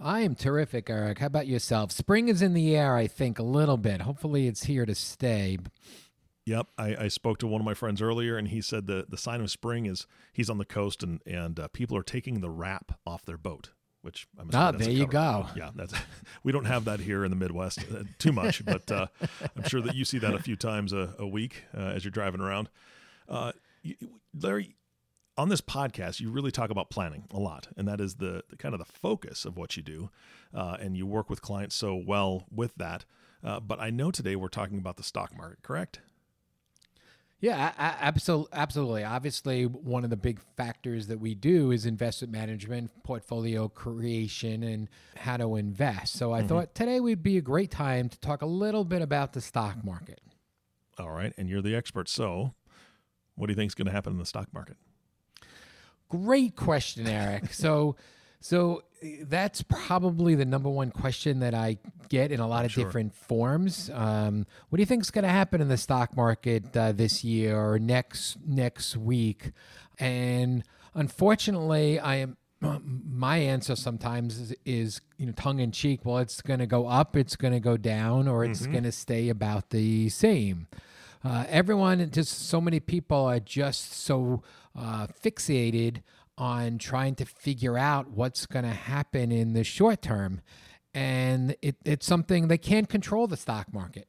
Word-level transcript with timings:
I 0.00 0.20
am 0.20 0.34
terrific, 0.34 0.88
Eric. 0.88 1.18
How 1.18 1.26
about 1.26 1.46
yourself? 1.46 1.92
Spring 1.92 2.28
is 2.28 2.40
in 2.40 2.54
the 2.54 2.74
air, 2.74 2.96
I 2.96 3.06
think, 3.06 3.38
a 3.38 3.42
little 3.42 3.76
bit. 3.76 4.00
Hopefully, 4.00 4.46
it's 4.46 4.64
here 4.64 4.86
to 4.86 4.94
stay. 4.94 5.58
Yep, 6.46 6.68
I, 6.78 6.96
I 6.96 7.08
spoke 7.08 7.38
to 7.38 7.46
one 7.46 7.60
of 7.60 7.66
my 7.66 7.74
friends 7.74 8.00
earlier, 8.00 8.38
and 8.38 8.48
he 8.48 8.62
said 8.62 8.86
the 8.86 9.04
the 9.08 9.18
sign 9.18 9.40
of 9.40 9.50
spring 9.50 9.86
is 9.86 10.06
he's 10.32 10.48
on 10.48 10.58
the 10.58 10.64
coast, 10.64 11.02
and 11.02 11.20
and 11.26 11.60
uh, 11.60 11.68
people 11.68 11.96
are 11.96 12.02
taking 12.02 12.40
the 12.40 12.50
wrap 12.50 12.98
off 13.06 13.24
their 13.26 13.36
boat. 13.36 13.70
Which 14.02 14.26
I'm 14.38 14.48
ah, 14.54 14.72
there 14.72 14.88
you 14.88 15.06
go. 15.06 15.46
Yeah, 15.54 15.70
that's 15.74 15.92
we 16.42 16.52
don't 16.52 16.64
have 16.64 16.86
that 16.86 17.00
here 17.00 17.22
in 17.22 17.30
the 17.30 17.36
Midwest 17.36 17.80
uh, 17.94 18.04
too 18.18 18.32
much, 18.32 18.64
but 18.66 18.90
uh, 18.90 19.06
I'm 19.54 19.68
sure 19.68 19.82
that 19.82 19.94
you 19.94 20.06
see 20.06 20.18
that 20.18 20.32
a 20.34 20.38
few 20.38 20.56
times 20.56 20.94
a, 20.94 21.14
a 21.18 21.26
week 21.26 21.64
uh, 21.76 21.80
as 21.80 22.04
you're 22.04 22.10
driving 22.10 22.40
around. 22.40 22.70
Uh, 23.28 23.52
Larry, 24.40 24.74
on 25.40 25.48
this 25.48 25.62
podcast, 25.62 26.20
you 26.20 26.30
really 26.30 26.50
talk 26.50 26.68
about 26.68 26.90
planning 26.90 27.24
a 27.32 27.38
lot, 27.38 27.68
and 27.74 27.88
that 27.88 27.98
is 27.98 28.16
the, 28.16 28.44
the 28.50 28.56
kind 28.56 28.74
of 28.74 28.78
the 28.78 28.84
focus 28.84 29.46
of 29.46 29.56
what 29.56 29.74
you 29.74 29.82
do. 29.82 30.10
Uh, 30.52 30.76
and 30.78 30.96
you 30.96 31.06
work 31.06 31.30
with 31.30 31.40
clients 31.40 31.74
so 31.74 31.94
well 31.94 32.44
with 32.54 32.74
that. 32.74 33.06
Uh, 33.42 33.58
but 33.58 33.80
I 33.80 33.88
know 33.88 34.10
today 34.10 34.36
we're 34.36 34.48
talking 34.48 34.76
about 34.76 34.98
the 34.98 35.02
stock 35.02 35.34
market, 35.34 35.62
correct? 35.62 36.00
Yeah, 37.40 37.72
absolutely. 37.78 38.48
Absolutely. 38.52 39.04
Obviously, 39.04 39.64
one 39.64 40.04
of 40.04 40.10
the 40.10 40.16
big 40.16 40.40
factors 40.58 41.06
that 41.06 41.18
we 41.18 41.34
do 41.34 41.70
is 41.70 41.86
investment 41.86 42.30
management, 42.30 42.90
portfolio 43.02 43.66
creation, 43.68 44.62
and 44.62 44.88
how 45.16 45.38
to 45.38 45.56
invest. 45.56 46.16
So 46.16 46.34
I 46.34 46.40
mm-hmm. 46.40 46.48
thought 46.48 46.74
today 46.74 47.00
would 47.00 47.22
be 47.22 47.38
a 47.38 47.40
great 47.40 47.70
time 47.70 48.10
to 48.10 48.20
talk 48.20 48.42
a 48.42 48.46
little 48.46 48.84
bit 48.84 49.00
about 49.00 49.32
the 49.32 49.40
stock 49.40 49.82
market. 49.82 50.20
All 50.98 51.12
right, 51.12 51.32
and 51.38 51.48
you're 51.48 51.62
the 51.62 51.74
expert. 51.74 52.10
So, 52.10 52.52
what 53.36 53.46
do 53.46 53.52
you 53.52 53.56
think 53.56 53.70
is 53.70 53.74
going 53.74 53.86
to 53.86 53.92
happen 53.92 54.12
in 54.12 54.18
the 54.18 54.26
stock 54.26 54.52
market? 54.52 54.76
Great 56.10 56.56
question, 56.56 57.06
Eric. 57.06 57.50
so, 57.54 57.96
so 58.40 58.82
that's 59.22 59.62
probably 59.62 60.34
the 60.34 60.44
number 60.44 60.68
one 60.68 60.90
question 60.90 61.40
that 61.40 61.54
I 61.54 61.78
get 62.08 62.32
in 62.32 62.40
a 62.40 62.46
lot 62.46 62.64
of 62.64 62.72
sure. 62.72 62.84
different 62.84 63.14
forms. 63.14 63.90
Um, 63.94 64.46
what 64.68 64.76
do 64.76 64.82
you 64.82 64.86
think 64.86 65.02
is 65.02 65.10
going 65.10 65.24
to 65.24 65.30
happen 65.30 65.60
in 65.60 65.68
the 65.68 65.78
stock 65.78 66.14
market 66.16 66.76
uh, 66.76 66.92
this 66.92 67.24
year 67.24 67.58
or 67.58 67.78
next 67.78 68.36
next 68.46 68.96
week? 68.96 69.52
And 69.98 70.64
unfortunately, 70.94 71.98
I 71.98 72.16
am 72.16 72.36
my 72.82 73.38
answer 73.38 73.74
sometimes 73.76 74.38
is, 74.38 74.54
is, 74.66 75.00
you 75.16 75.26
know 75.26 75.32
tongue 75.32 75.60
in 75.60 75.72
cheek. 75.72 76.04
Well, 76.04 76.18
it's 76.18 76.42
going 76.42 76.60
to 76.60 76.66
go 76.66 76.86
up, 76.86 77.16
it's 77.16 77.36
going 77.36 77.54
to 77.54 77.60
go 77.60 77.76
down, 77.76 78.28
or 78.28 78.44
it's 78.44 78.62
mm-hmm. 78.62 78.72
going 78.72 78.84
to 78.84 78.92
stay 78.92 79.28
about 79.28 79.70
the 79.70 80.08
same. 80.08 80.66
Uh, 81.22 81.44
everyone, 81.48 82.10
just 82.10 82.48
so 82.48 82.60
many 82.60 82.80
people 82.80 83.26
are 83.26 83.40
just 83.40 83.92
so 83.92 84.42
uh, 84.76 85.06
fixated 85.08 86.02
on 86.38 86.78
trying 86.78 87.14
to 87.16 87.24
figure 87.24 87.76
out 87.76 88.10
what's 88.10 88.46
going 88.46 88.64
to 88.64 88.70
happen 88.70 89.30
in 89.30 89.52
the 89.52 89.62
short 89.62 90.00
term. 90.02 90.40
And 90.94 91.54
it, 91.62 91.76
it's 91.84 92.06
something 92.06 92.48
they 92.48 92.58
can't 92.58 92.88
control 92.88 93.26
the 93.26 93.36
stock 93.36 93.72
market. 93.72 94.08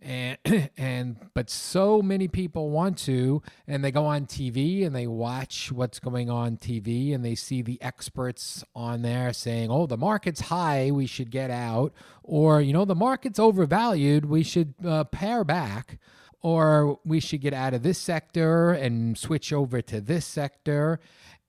And, 0.00 0.38
and 0.76 1.16
but 1.34 1.50
so 1.50 2.02
many 2.02 2.28
people 2.28 2.70
want 2.70 2.98
to 2.98 3.42
and 3.66 3.84
they 3.84 3.90
go 3.90 4.06
on 4.06 4.26
TV 4.26 4.86
and 4.86 4.94
they 4.94 5.06
watch 5.06 5.72
what's 5.72 5.98
going 5.98 6.30
on 6.30 6.56
TV 6.56 7.14
and 7.14 7.24
they 7.24 7.34
see 7.34 7.62
the 7.62 7.80
experts 7.82 8.62
on 8.76 9.02
there 9.02 9.32
saying 9.32 9.72
oh 9.72 9.86
the 9.86 9.96
market's 9.96 10.42
high 10.42 10.92
we 10.92 11.06
should 11.06 11.32
get 11.32 11.50
out 11.50 11.92
or 12.22 12.60
you 12.60 12.72
know 12.72 12.84
the 12.84 12.94
market's 12.94 13.40
overvalued 13.40 14.24
we 14.26 14.44
should 14.44 14.72
uh, 14.86 15.02
pare 15.02 15.42
back 15.42 15.98
or 16.42 16.98
we 17.04 17.20
should 17.20 17.40
get 17.40 17.54
out 17.54 17.74
of 17.74 17.82
this 17.82 17.98
sector 17.98 18.72
and 18.72 19.18
switch 19.18 19.52
over 19.52 19.82
to 19.82 20.00
this 20.00 20.24
sector. 20.24 21.00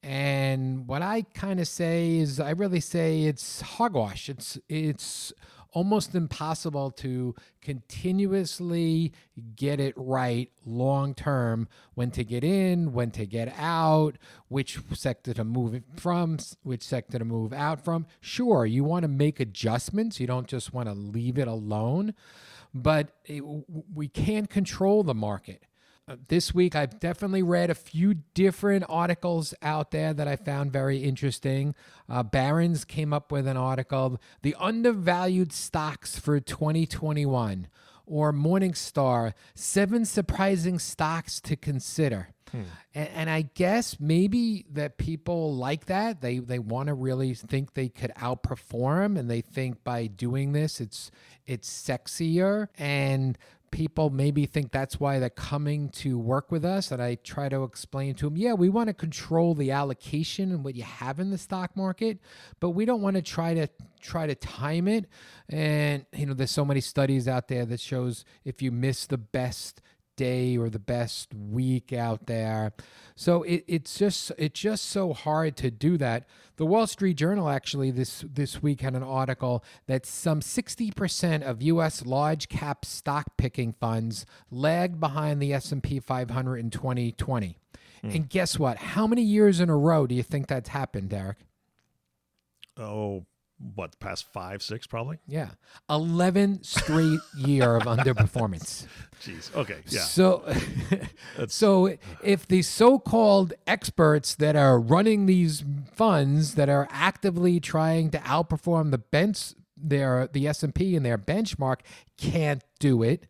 And 0.02 0.88
what 0.88 1.02
I 1.02 1.24
kind 1.34 1.60
of 1.60 1.68
say 1.68 2.18
is, 2.18 2.40
I 2.40 2.52
really 2.52 2.80
say 2.80 3.24
it's 3.24 3.62
hogwash. 3.62 4.30
It's 4.30 4.58
it's 4.70 5.34
almost 5.72 6.16
impossible 6.16 6.90
to 6.90 7.36
continuously 7.62 9.14
get 9.56 9.80
it 9.80 9.94
right 9.96 10.50
long 10.66 11.14
term 11.14 11.68
when 11.94 12.12
to 12.12 12.24
get 12.24 12.44
in, 12.44 12.94
when 12.94 13.12
to 13.12 13.26
get 13.26 13.54
out, 13.58 14.18
which 14.48 14.80
sector 14.94 15.34
to 15.34 15.44
move 15.44 15.82
from, 15.96 16.38
which 16.64 16.82
sector 16.82 17.20
to 17.20 17.26
move 17.26 17.54
out 17.54 17.84
from. 17.84 18.06
Sure, 18.22 18.66
you 18.66 18.84
want 18.84 19.04
to 19.04 19.10
make 19.10 19.40
adjustments. 19.40 20.20
You 20.20 20.28
don't 20.28 20.48
just 20.48 20.74
want 20.74 20.88
to 20.88 20.94
leave 20.94 21.38
it 21.38 21.48
alone 21.48 22.14
but 22.74 23.09
it, 23.25 23.44
we 23.94 24.07
can't 24.07 24.50
control 24.50 25.03
the 25.03 25.13
market. 25.13 25.63
Uh, 26.07 26.16
this 26.28 26.56
week, 26.56 26.75
I've 26.75 27.00
definitely 27.00 27.44
read 27.44 27.69
a 27.69 27.75
few 27.75 28.16
different 28.34 28.84
articles 28.90 29.53
out 29.62 29.91
there 29.91 30.12
that 30.12 30.28
I 30.28 30.38
found 30.38 30.74
very 30.74 31.03
interesting. 31.03 31.75
Uh, 32.09 32.24
Barron's 32.24 32.84
came 32.84 33.13
up 33.13 33.31
with 33.31 33.46
an 33.46 33.57
article, 33.57 34.19
The 34.41 34.56
Undervalued 34.59 35.53
Stocks 35.53 36.18
for 36.18 36.40
2021, 36.40 37.68
or 38.09 38.34
Morningstar, 38.34 39.34
Seven 39.56 40.03
Surprising 40.03 40.80
Stocks 40.80 41.40
to 41.42 41.56
Consider. 41.56 42.30
Hmm. 42.52 42.64
And, 42.96 43.09
and, 43.09 43.30
I 43.30 43.44
guess 43.44 44.00
maybe 44.00 44.66
that 44.72 44.97
people 44.97 45.56
like 45.56 45.86
that. 45.86 46.19
They 46.19 46.40
they 46.40 46.58
want 46.58 46.88
to 46.88 46.96
really 46.96 47.36
think 47.36 47.75
they 47.75 47.90
could 47.90 48.12
outperform, 48.18 49.19
and 49.19 49.30
they 49.30 49.42
think 49.42 49.84
by 49.84 50.08
doing 50.08 50.53
this, 50.53 50.81
it's 50.81 51.12
it's 51.46 51.69
sexier 51.69 52.68
and 52.75 53.38
people 53.72 54.09
maybe 54.09 54.46
think 54.46 54.72
that's 54.72 55.00
why 55.00 55.19
they're 55.19 55.30
coming 55.30 55.90
to 55.90 56.18
work 56.18 56.52
with 56.52 56.66
us 56.66 56.91
and 56.91 57.02
i 57.02 57.16
try 57.16 57.50
to 57.50 57.63
explain 57.63 58.13
to 58.16 58.25
them 58.25 58.38
yeah 58.38 58.53
we 58.53 58.69
want 58.69 58.88
to 58.88 58.94
control 58.94 59.53
the 59.53 59.72
allocation 59.72 60.52
and 60.52 60.63
what 60.63 60.75
you 60.75 60.84
have 60.84 61.19
in 61.19 61.30
the 61.30 61.38
stock 61.38 61.75
market 61.75 62.19
but 62.59 62.72
we 62.72 62.85
don't 62.85 63.02
want 63.02 63.16
to 63.16 63.22
try 63.22 63.53
to 63.53 63.68
try 64.00 64.28
to 64.28 64.35
time 64.35 64.88
it. 64.88 65.06
And 65.47 66.06
you 66.13 66.25
know 66.25 66.34
there's 66.34 66.52
so 66.52 66.66
many 66.66 66.81
studies 66.81 67.28
out 67.28 67.47
there 67.47 67.66
that 67.66 67.80
shows 67.80 68.25
if 68.44 68.62
you 68.62 68.72
miss 68.72 69.06
the 69.06 69.18
best 69.18 69.81
day 70.19 70.57
or 70.57 70.69
the 70.69 70.80
best 70.80 71.34
week 71.34 71.94
out 71.94 72.25
there. 72.25 72.74
So 73.16 73.44
it, 73.44 73.63
it's 73.68 73.97
just 73.97 74.34
it's 74.38 74.59
just 74.59 74.85
so 74.85 75.13
hard 75.13 75.56
to 75.57 75.72
do 75.72 75.97
that. 75.97 76.28
The 76.57 76.66
Wall 76.66 76.88
Street 76.88 77.16
Journal 77.16 77.47
actually 77.47 77.90
this 77.90 78.25
this 78.28 78.62
week 78.62 78.81
had 78.81 78.96
an 78.96 79.03
article 79.03 79.63
that 79.88 80.06
some 80.06 80.41
60% 80.41 81.41
of 81.41 81.62
US 81.62 82.06
large 82.06 82.50
cap 82.50 82.84
stock 82.84 83.38
picking 83.38 83.72
funds 83.72 84.25
lagged 84.52 85.00
behind 85.00 85.41
the 85.41 85.53
S&P 85.53 86.02
500 86.02 86.57
in 86.57 86.69
2020. 86.69 87.57
Hmm. 88.01 88.09
And 88.09 88.30
guess 88.30 88.59
what? 88.59 88.78
How 88.78 89.07
many 89.07 89.22
years 89.22 89.62
in 89.62 89.69
a 89.69 89.78
row 89.78 90.06
do 90.06 90.16
you 90.16 90.24
think 90.24 90.47
that's 90.47 90.69
happened, 90.69 91.13
Eric? 91.13 91.38
Oh, 92.75 93.25
what 93.75 94.00
past 94.00 94.25
five 94.31 94.64
six 94.64 94.88
probably? 94.88 95.20
Yeah. 95.28 95.50
11 95.90 96.64
straight 96.64 97.20
year 97.38 97.75
of 97.75 97.84
underperformance. 97.84 98.88
Jeez. 99.22 99.53
Okay 99.56 99.78
yeah. 99.88 100.02
So 100.02 100.44
so 101.47 101.98
if 102.24 102.48
the 102.48 102.62
so-called 102.62 103.53
experts 103.68 104.36
that 104.36 104.56
are 104.56 104.80
running 104.80 105.25
these 105.25 105.64
funds 105.94 106.56
that 106.56 106.69
are 106.69 106.88
actively 106.92 107.59
trying 107.59 108.12
to 108.12 108.19
outperform 108.19 108.92
the 108.92 108.98
bench 108.98 109.53
their 109.81 110.28
the 110.31 110.48
S&P 110.48 110.95
and 110.95 111.06
their 111.06 111.18
benchmark 111.18 111.80
can't 112.18 112.63
do 112.80 113.01
it 113.01 113.28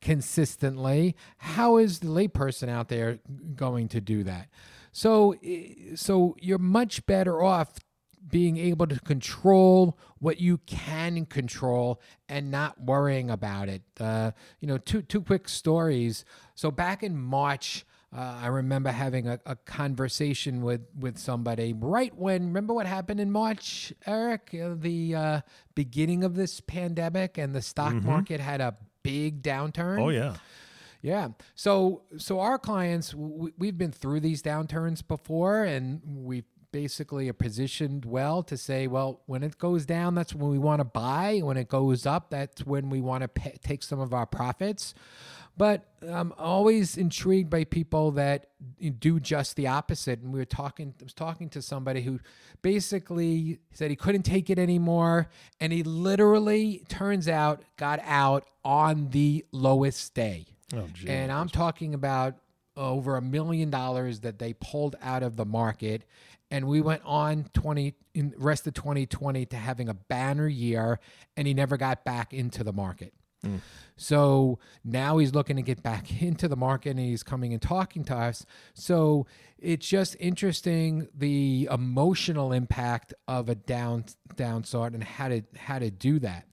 consistently 0.00 1.14
how 1.38 1.76
is 1.76 2.00
the 2.00 2.08
layperson 2.08 2.68
out 2.68 2.88
there 2.88 3.18
going 3.54 3.88
to 3.88 4.00
do 4.00 4.22
that? 4.24 4.48
So 4.92 5.34
eh, 5.44 5.94
so 5.94 6.36
you're 6.40 6.58
much 6.58 7.06
better 7.06 7.42
off 7.42 7.78
being 8.28 8.56
able 8.56 8.86
to 8.86 8.98
control 9.00 9.98
what 10.18 10.40
you 10.40 10.58
can 10.58 11.26
control 11.26 12.00
and 12.28 12.50
not 12.50 12.80
worrying 12.80 13.30
about 13.30 13.68
it. 13.68 13.82
Uh, 13.98 14.32
you 14.60 14.68
know, 14.68 14.78
two 14.78 15.02
two 15.02 15.22
quick 15.22 15.48
stories. 15.48 16.24
So 16.54 16.70
back 16.70 17.02
in 17.02 17.16
March, 17.16 17.84
uh, 18.14 18.40
I 18.42 18.46
remember 18.48 18.90
having 18.90 19.26
a, 19.26 19.40
a, 19.46 19.56
conversation 19.56 20.62
with 20.62 20.82
with 20.98 21.18
somebody 21.18 21.72
right 21.72 22.14
when 22.14 22.46
remember 22.46 22.74
what 22.74 22.86
happened 22.86 23.20
in 23.20 23.30
March, 23.30 23.92
Eric, 24.06 24.54
uh, 24.54 24.74
the 24.76 25.14
uh, 25.14 25.40
beginning 25.74 26.22
of 26.22 26.34
this 26.34 26.60
pandemic, 26.60 27.38
and 27.38 27.54
the 27.54 27.62
stock 27.62 27.94
mm-hmm. 27.94 28.06
market 28.06 28.40
had 28.40 28.60
a 28.60 28.76
big 29.02 29.42
downturn. 29.42 29.98
Oh 30.00 30.10
yeah. 30.10 30.36
Yeah. 31.00 31.28
So 31.54 32.02
so 32.16 32.40
our 32.40 32.58
clients 32.58 33.14
we, 33.14 33.50
we've 33.58 33.76
been 33.76 33.92
through 33.92 34.20
these 34.20 34.42
downturns 34.42 35.06
before 35.06 35.64
and 35.64 36.00
we've 36.04 36.44
basically 36.72 37.28
are 37.28 37.34
positioned 37.34 38.04
well 38.04 38.42
to 38.42 38.56
say, 38.56 38.86
well, 38.86 39.20
when 39.26 39.42
it 39.42 39.58
goes 39.58 39.86
down, 39.86 40.14
that's 40.14 40.34
when 40.34 40.50
we 40.50 40.58
want 40.58 40.80
to 40.80 40.84
buy. 40.84 41.40
When 41.42 41.56
it 41.56 41.68
goes 41.68 42.06
up, 42.06 42.30
that's 42.30 42.66
when 42.66 42.90
we 42.90 43.00
want 43.00 43.22
to 43.22 43.28
pay, 43.28 43.58
take 43.62 43.82
some 43.82 44.00
of 44.00 44.12
our 44.12 44.26
profits. 44.26 44.94
But 45.56 45.84
I'm 46.08 46.32
always 46.38 46.96
intrigued 46.96 47.50
by 47.50 47.64
people 47.64 48.12
that 48.12 48.46
do 48.98 49.20
just 49.20 49.54
the 49.54 49.66
opposite. 49.66 50.20
And 50.20 50.32
we 50.32 50.38
were 50.38 50.46
talking, 50.46 50.94
I 50.98 51.04
was 51.04 51.12
talking 51.12 51.50
to 51.50 51.60
somebody 51.60 52.00
who 52.00 52.20
basically 52.62 53.58
said 53.72 53.90
he 53.90 53.96
couldn't 53.96 54.22
take 54.22 54.48
it 54.48 54.58
anymore. 54.58 55.28
And 55.60 55.70
he 55.72 55.82
literally, 55.82 56.84
turns 56.88 57.28
out, 57.28 57.62
got 57.76 58.00
out 58.02 58.46
on 58.64 59.10
the 59.10 59.44
lowest 59.52 60.14
day. 60.14 60.46
Oh. 60.74 60.88
And 61.06 61.30
I'm 61.30 61.50
talking 61.50 61.92
about 61.92 62.36
over 62.82 63.16
a 63.16 63.22
million 63.22 63.70
dollars 63.70 64.20
that 64.20 64.38
they 64.38 64.52
pulled 64.54 64.96
out 65.00 65.22
of 65.22 65.36
the 65.36 65.44
market. 65.44 66.04
And 66.50 66.66
we 66.66 66.80
went 66.80 67.02
on 67.04 67.48
20 67.54 67.94
in 68.14 68.30
the 68.30 68.38
rest 68.38 68.66
of 68.66 68.74
2020 68.74 69.46
to 69.46 69.56
having 69.56 69.88
a 69.88 69.94
banner 69.94 70.48
year, 70.48 71.00
and 71.36 71.46
he 71.46 71.54
never 71.54 71.76
got 71.76 72.04
back 72.04 72.34
into 72.34 72.62
the 72.62 72.72
market. 72.72 73.14
Mm. 73.44 73.60
So 73.96 74.58
now 74.84 75.18
he's 75.18 75.34
looking 75.34 75.56
to 75.56 75.62
get 75.62 75.82
back 75.82 76.22
into 76.22 76.48
the 76.48 76.56
market 76.56 76.90
and 76.90 77.00
he's 77.00 77.22
coming 77.22 77.52
and 77.52 77.62
talking 77.62 78.04
to 78.04 78.16
us. 78.16 78.44
So 78.74 79.26
it's 79.58 79.86
just 79.86 80.16
interesting 80.20 81.08
the 81.14 81.68
emotional 81.70 82.52
impact 82.52 83.14
of 83.28 83.48
a 83.48 83.54
down 83.54 84.04
down 84.36 84.64
sort 84.64 84.92
and 84.94 85.04
how 85.04 85.28
to 85.28 85.42
how 85.56 85.78
to 85.78 85.90
do 85.90 86.18
that 86.20 86.46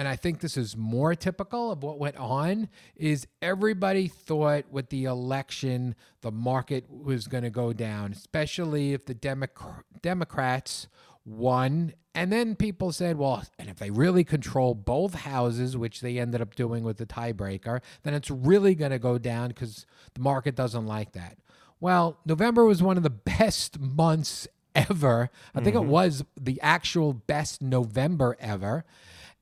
and 0.00 0.08
I 0.08 0.16
think 0.16 0.40
this 0.40 0.56
is 0.56 0.78
more 0.78 1.14
typical 1.14 1.70
of 1.70 1.82
what 1.82 1.98
went 1.98 2.16
on 2.16 2.70
is 2.96 3.26
everybody 3.42 4.08
thought 4.08 4.64
with 4.70 4.88
the 4.88 5.04
election 5.04 5.94
the 6.22 6.30
market 6.30 6.86
was 6.88 7.28
going 7.28 7.44
to 7.44 7.50
go 7.50 7.74
down, 7.74 8.12
especially 8.12 8.94
if 8.94 9.04
the 9.04 9.14
Democ- 9.14 9.82
Democrats 10.00 10.88
won. 11.26 11.92
And 12.14 12.32
then 12.32 12.56
people 12.56 12.92
said, 12.92 13.18
well, 13.18 13.44
and 13.58 13.68
if 13.68 13.76
they 13.76 13.90
really 13.90 14.24
control 14.24 14.74
both 14.74 15.16
houses, 15.16 15.76
which 15.76 16.00
they 16.00 16.18
ended 16.18 16.40
up 16.40 16.54
doing 16.54 16.82
with 16.82 16.96
the 16.96 17.04
tiebreaker, 17.04 17.82
then 18.02 18.14
it's 18.14 18.30
really 18.30 18.74
going 18.74 18.92
to 18.92 18.98
go 18.98 19.18
down 19.18 19.48
because 19.48 19.84
the 20.14 20.22
market 20.22 20.56
doesn't 20.56 20.86
like 20.86 21.12
that. 21.12 21.36
Well, 21.78 22.16
November 22.24 22.64
was 22.64 22.82
one 22.82 22.96
of 22.96 23.02
the 23.02 23.10
best 23.10 23.78
months 23.78 24.48
ever. 24.74 25.28
I 25.54 25.60
think 25.60 25.76
it 25.76 25.80
mm-hmm. 25.80 25.90
was 25.90 26.24
the 26.40 26.58
actual 26.62 27.12
best 27.12 27.60
November 27.60 28.38
ever. 28.40 28.86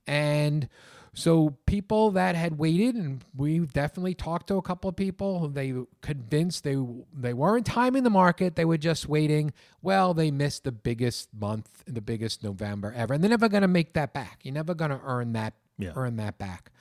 And 0.08 0.68
so 1.14 1.56
people 1.66 2.12
that 2.12 2.34
had 2.34 2.58
waited, 2.58 2.94
and 2.94 3.24
we 3.36 3.58
definitely 3.60 4.14
talked 4.14 4.48
to 4.48 4.56
a 4.56 4.62
couple 4.62 4.88
of 4.88 4.96
people 4.96 5.48
they 5.48 5.74
convinced 6.00 6.64
they 6.64 6.76
they 7.14 7.34
weren't 7.34 7.66
timing 7.66 8.04
the 8.04 8.10
market, 8.10 8.56
they 8.56 8.64
were 8.64 8.78
just 8.78 9.08
waiting. 9.08 9.52
Well, 9.82 10.14
they 10.14 10.30
missed 10.30 10.64
the 10.64 10.72
biggest 10.72 11.28
month, 11.34 11.84
the 11.86 12.00
biggest 12.00 12.42
November 12.42 12.92
ever, 12.96 13.14
and 13.14 13.22
they're 13.22 13.30
never 13.30 13.48
going 13.48 13.62
to 13.62 13.68
make 13.68 13.92
that 13.94 14.12
back. 14.12 14.40
You're 14.42 14.54
never 14.54 14.74
going 14.74 14.90
to 14.90 15.00
earn 15.04 15.32
that 15.34 15.54
Yeah. 15.76 15.92
earn 15.94 16.16
that 16.16 16.38
back. 16.38 16.72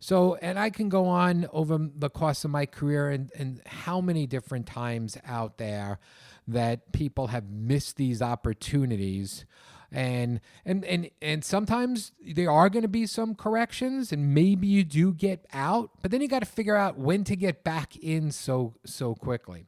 So, 0.00 0.34
and 0.42 0.58
I 0.58 0.68
can 0.70 0.90
go 0.90 1.06
on 1.06 1.46
over 1.52 1.78
the 1.78 2.10
course 2.10 2.44
of 2.44 2.50
my 2.50 2.66
career 2.66 3.08
and, 3.08 3.30
and 3.38 3.62
how 3.64 4.02
many 4.02 4.26
different 4.26 4.66
times 4.66 5.16
out 5.24 5.56
there 5.56 5.98
that 6.46 6.92
people 6.92 7.28
have 7.28 7.48
missed 7.48 7.96
these 7.96 8.20
opportunities. 8.20 9.46
And 9.94 10.40
and 10.64 10.84
and 10.84 11.08
and 11.22 11.44
sometimes 11.44 12.10
there 12.20 12.50
are 12.50 12.68
going 12.68 12.82
to 12.82 12.88
be 12.88 13.06
some 13.06 13.36
corrections, 13.36 14.12
and 14.12 14.34
maybe 14.34 14.66
you 14.66 14.82
do 14.82 15.12
get 15.12 15.46
out, 15.52 15.90
but 16.02 16.10
then 16.10 16.20
you 16.20 16.26
got 16.26 16.40
to 16.40 16.46
figure 16.46 16.74
out 16.74 16.98
when 16.98 17.22
to 17.24 17.36
get 17.36 17.62
back 17.62 17.96
in 17.96 18.32
so 18.32 18.74
so 18.84 19.14
quickly. 19.14 19.66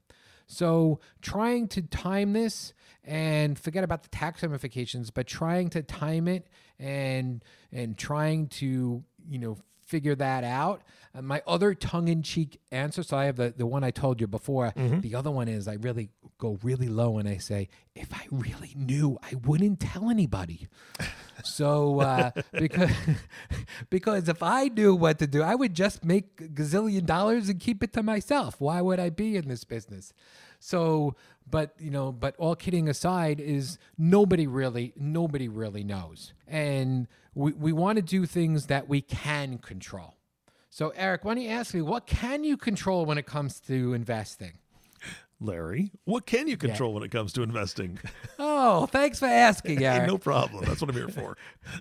So 0.48 0.98
trying 1.22 1.68
to 1.68 1.82
time 1.82 2.32
this 2.32 2.74
and 3.04 3.56
forget 3.56 3.84
about 3.84 4.02
the 4.02 4.08
tax 4.08 4.42
ramifications, 4.42 5.10
but 5.12 5.28
trying 5.28 5.70
to 5.70 5.82
time 5.82 6.26
it 6.26 6.48
and 6.78 7.44
and 7.70 7.96
trying 7.96 8.48
to 8.48 9.04
you 9.28 9.38
know 9.38 9.58
figure 9.84 10.16
that 10.16 10.42
out. 10.42 10.82
Uh, 11.14 11.22
my 11.22 11.40
other 11.46 11.72
tongue-in-cheek 11.72 12.58
answer, 12.72 13.04
so 13.04 13.16
I 13.16 13.26
have 13.26 13.36
the, 13.36 13.54
the 13.56 13.66
one 13.66 13.84
I 13.84 13.92
told 13.92 14.20
you 14.20 14.26
before. 14.26 14.72
The 15.00 15.14
other 15.14 15.30
one 15.30 15.46
is 15.46 15.68
I 15.68 15.74
really 15.74 16.10
go 16.38 16.58
really 16.62 16.88
low 16.88 17.18
and 17.18 17.28
I 17.28 17.38
say, 17.38 17.68
if 17.94 18.12
I 18.12 18.26
really 18.30 18.72
knew, 18.76 19.18
I 19.22 19.34
wouldn't 19.34 19.80
tell 19.80 20.10
anybody. 20.10 20.68
So 21.44 22.00
uh, 22.00 22.30
because 22.52 22.90
because 23.90 24.28
if 24.28 24.42
I 24.42 24.68
knew 24.68 24.94
what 24.94 25.18
to 25.20 25.26
do, 25.26 25.42
I 25.42 25.54
would 25.54 25.74
just 25.74 26.04
make 26.04 26.40
a 26.40 26.44
gazillion 26.44 27.06
dollars 27.06 27.48
and 27.48 27.60
keep 27.60 27.82
it 27.82 27.92
to 27.94 28.02
myself. 28.02 28.60
Why 28.60 28.80
would 28.80 29.00
I 29.00 29.10
be 29.10 29.36
in 29.36 29.48
this 29.48 29.64
business? 29.64 30.12
So, 30.58 31.14
but 31.48 31.74
you 31.78 31.90
know, 31.90 32.12
but 32.12 32.34
all 32.38 32.56
kidding 32.56 32.88
aside, 32.88 33.40
is 33.40 33.78
nobody 33.98 34.46
really 34.46 34.92
nobody 34.96 35.48
really 35.48 35.84
knows, 35.84 36.32
and 36.46 37.06
we 37.34 37.52
we 37.52 37.72
want 37.72 37.96
to 37.96 38.02
do 38.02 38.26
things 38.26 38.66
that 38.66 38.88
we 38.88 39.00
can 39.00 39.58
control. 39.58 40.14
So, 40.70 40.92
Eric, 40.94 41.24
why 41.24 41.34
don't 41.34 41.44
you 41.44 41.50
ask 41.50 41.72
me 41.74 41.82
what 41.82 42.06
can 42.06 42.44
you 42.44 42.56
control 42.56 43.06
when 43.06 43.18
it 43.18 43.26
comes 43.26 43.60
to 43.60 43.94
investing? 43.94 44.58
Larry, 45.38 45.92
what 46.04 46.24
can 46.24 46.48
you 46.48 46.56
control 46.56 46.94
when 46.94 47.02
it 47.02 47.10
comes 47.10 47.32
to 47.34 47.42
investing? 47.42 47.98
Oh, 48.38 48.84
thanks 48.84 49.18
for 49.18 49.24
asking, 49.26 49.82
Eric. 49.82 50.06
no 50.08 50.18
problem. 50.18 50.64
That's 50.66 50.82
what 50.82 50.90
I'm 50.90 50.96
here 50.96 51.08
for. 51.08 51.38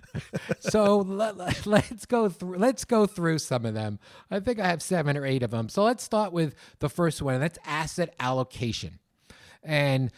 so 0.60 0.98
let, 1.00 1.36
let- 1.36 1.66
let's 1.66 2.06
go 2.06 2.30
through 2.30 2.56
let's 2.56 2.84
go 2.86 3.04
through 3.06 3.38
some 3.40 3.66
of 3.66 3.74
them. 3.74 3.98
I 4.30 4.40
think 4.40 4.58
I 4.58 4.66
have 4.66 4.82
seven 4.82 5.18
or 5.18 5.26
eight 5.26 5.42
of 5.42 5.50
them. 5.50 5.68
So 5.68 5.84
let's 5.84 6.02
start 6.02 6.32
with 6.32 6.54
the 6.78 6.88
first 6.88 7.20
one, 7.20 7.34
and 7.34 7.42
that's 7.42 7.58
asset 7.66 8.14
allocation. 8.20 9.00
And 9.62 10.10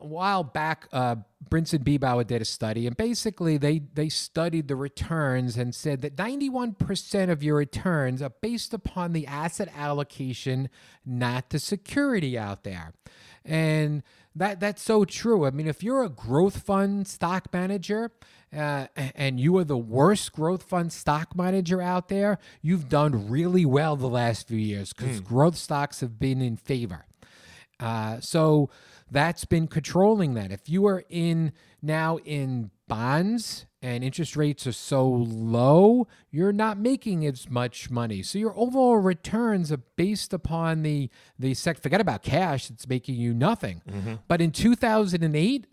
a 0.00 0.06
while 0.06 0.42
back, 0.42 0.88
uh, 0.92 1.16
Brinson 1.48 1.82
Beebower 1.82 2.26
did 2.26 2.42
a 2.42 2.44
study, 2.44 2.86
and 2.86 2.96
basically 2.96 3.56
they 3.56 3.80
they 3.94 4.08
studied 4.08 4.68
the 4.68 4.76
returns 4.76 5.56
and 5.56 5.74
said 5.74 6.00
that 6.02 6.16
91% 6.16 7.30
of 7.30 7.42
your 7.42 7.56
returns 7.56 8.22
are 8.22 8.32
based 8.40 8.72
upon 8.72 9.12
the 9.12 9.26
asset 9.26 9.68
allocation, 9.76 10.68
not 11.04 11.50
the 11.50 11.58
security 11.58 12.38
out 12.38 12.62
there. 12.62 12.92
And 13.44 14.02
that 14.34 14.60
that's 14.60 14.82
so 14.82 15.04
true. 15.04 15.46
I 15.46 15.50
mean, 15.50 15.66
if 15.66 15.82
you're 15.82 16.04
a 16.04 16.08
growth 16.08 16.62
fund 16.62 17.08
stock 17.08 17.52
manager 17.52 18.12
uh, 18.56 18.86
and 18.96 19.40
you 19.40 19.56
are 19.58 19.64
the 19.64 19.78
worst 19.78 20.32
growth 20.32 20.62
fund 20.62 20.92
stock 20.92 21.34
manager 21.34 21.80
out 21.80 22.08
there, 22.08 22.38
you've 22.62 22.88
done 22.88 23.28
really 23.28 23.64
well 23.64 23.96
the 23.96 24.08
last 24.08 24.46
few 24.46 24.58
years 24.58 24.92
because 24.92 25.20
growth 25.20 25.56
stocks 25.56 26.00
have 26.00 26.18
been 26.18 26.40
in 26.40 26.56
favor. 26.56 27.06
Uh, 27.80 28.20
so 28.20 28.70
that's 29.10 29.44
been 29.44 29.66
controlling 29.66 30.34
that. 30.34 30.52
If 30.52 30.68
you 30.68 30.86
are 30.86 31.04
in 31.08 31.52
now 31.82 32.18
in 32.18 32.70
bonds 32.88 33.66
and 33.82 34.04
interest 34.04 34.36
rates 34.36 34.66
are 34.66 34.72
so 34.72 35.08
low, 35.08 36.06
you're 36.30 36.52
not 36.52 36.78
making 36.78 37.24
as 37.26 37.48
much 37.48 37.90
money. 37.90 38.22
So 38.22 38.38
your 38.38 38.56
overall 38.56 38.98
returns 38.98 39.72
are 39.72 39.78
based 39.96 40.32
upon 40.32 40.82
the 40.82 41.10
the 41.38 41.54
sec. 41.54 41.80
Forget 41.80 42.00
about 42.00 42.22
cash; 42.22 42.70
it's 42.70 42.88
making 42.88 43.16
you 43.16 43.34
nothing. 43.34 43.82
Mm-hmm. 43.88 44.14
But 44.28 44.40
in 44.40 44.52
2008, 44.52 45.66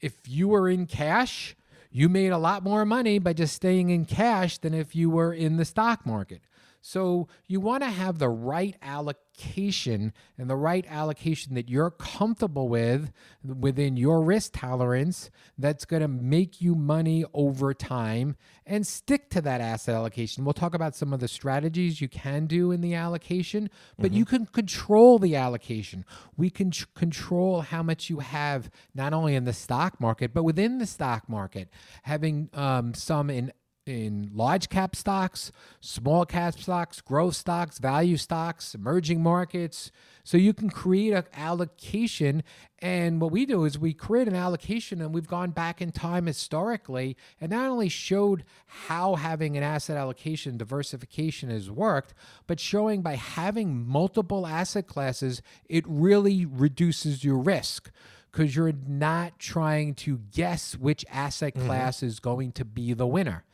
if 0.00 0.14
you 0.26 0.48
were 0.48 0.68
in 0.68 0.86
cash, 0.86 1.56
you 1.90 2.08
made 2.08 2.30
a 2.30 2.38
lot 2.38 2.64
more 2.64 2.84
money 2.84 3.18
by 3.18 3.32
just 3.32 3.54
staying 3.54 3.90
in 3.90 4.04
cash 4.04 4.58
than 4.58 4.74
if 4.74 4.96
you 4.96 5.10
were 5.10 5.32
in 5.32 5.56
the 5.56 5.64
stock 5.64 6.04
market. 6.04 6.42
So 6.84 7.28
you 7.46 7.60
want 7.60 7.84
to 7.84 7.90
have 7.90 8.18
the 8.18 8.28
right 8.28 8.76
allocation 8.82 10.12
and 10.36 10.50
the 10.50 10.56
right 10.56 10.84
allocation 10.88 11.54
that 11.54 11.70
you're 11.70 11.92
comfortable 11.92 12.68
with 12.68 13.12
within 13.44 13.96
your 13.96 14.22
risk 14.24 14.58
tolerance 14.58 15.30
that's 15.56 15.84
going 15.84 16.02
to 16.02 16.08
make 16.08 16.60
you 16.60 16.74
money 16.74 17.24
over 17.34 17.72
time 17.72 18.36
and 18.66 18.84
stick 18.84 19.30
to 19.30 19.40
that 19.42 19.60
asset 19.60 19.94
allocation. 19.94 20.44
We'll 20.44 20.54
talk 20.54 20.74
about 20.74 20.96
some 20.96 21.12
of 21.12 21.20
the 21.20 21.28
strategies 21.28 22.00
you 22.00 22.08
can 22.08 22.46
do 22.46 22.72
in 22.72 22.80
the 22.80 22.94
allocation, 22.94 23.70
but 23.96 24.12
you 24.12 24.24
can 24.24 24.46
control 24.46 25.20
the 25.20 25.36
allocation. 25.36 26.04
We 26.36 26.50
can 26.50 26.72
ch- 26.72 26.92
control 26.94 27.60
how 27.60 27.84
much 27.84 28.10
you 28.10 28.18
have 28.18 28.70
not 28.92 29.12
only 29.12 29.36
in 29.36 29.44
the 29.44 29.52
stock 29.52 30.00
market, 30.00 30.34
but 30.34 30.42
within 30.42 30.78
the 30.78 30.86
stock 30.86 31.28
market, 31.28 31.68
having 32.02 32.50
um, 32.54 32.92
some 32.92 33.30
in 33.30 33.52
in 33.84 34.30
large 34.32 34.68
cap 34.68 34.94
stocks, 34.94 35.50
small 35.80 36.24
cap 36.24 36.58
stocks, 36.58 37.00
growth 37.00 37.34
stocks, 37.34 37.78
value 37.78 38.16
stocks, 38.16 38.74
emerging 38.74 39.22
markets. 39.22 39.90
So 40.24 40.36
you 40.36 40.54
can 40.54 40.70
create 40.70 41.12
an 41.12 41.24
allocation. 41.34 42.44
And 42.78 43.20
what 43.20 43.32
we 43.32 43.44
do 43.44 43.64
is 43.64 43.78
we 43.78 43.92
create 43.92 44.28
an 44.28 44.36
allocation 44.36 45.00
and 45.00 45.12
we've 45.12 45.26
gone 45.26 45.50
back 45.50 45.82
in 45.82 45.90
time 45.90 46.26
historically 46.26 47.16
and 47.40 47.50
not 47.50 47.66
only 47.66 47.88
showed 47.88 48.44
how 48.66 49.16
having 49.16 49.56
an 49.56 49.64
asset 49.64 49.96
allocation 49.96 50.56
diversification 50.56 51.50
has 51.50 51.70
worked, 51.70 52.14
but 52.46 52.60
showing 52.60 53.02
by 53.02 53.16
having 53.16 53.86
multiple 53.86 54.46
asset 54.46 54.86
classes, 54.86 55.42
it 55.68 55.84
really 55.88 56.46
reduces 56.46 57.24
your 57.24 57.38
risk 57.38 57.90
because 58.30 58.56
you're 58.56 58.72
not 58.86 59.38
trying 59.38 59.94
to 59.94 60.18
guess 60.32 60.76
which 60.76 61.04
asset 61.10 61.54
mm-hmm. 61.54 61.66
class 61.66 62.02
is 62.02 62.18
going 62.18 62.52
to 62.52 62.64
be 62.64 62.94
the 62.94 63.06
winner. 63.06 63.44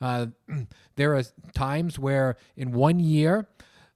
Uh, 0.00 0.26
there 0.96 1.16
are 1.16 1.22
times 1.54 1.98
where 1.98 2.36
in 2.56 2.72
one 2.72 3.00
year, 3.00 3.48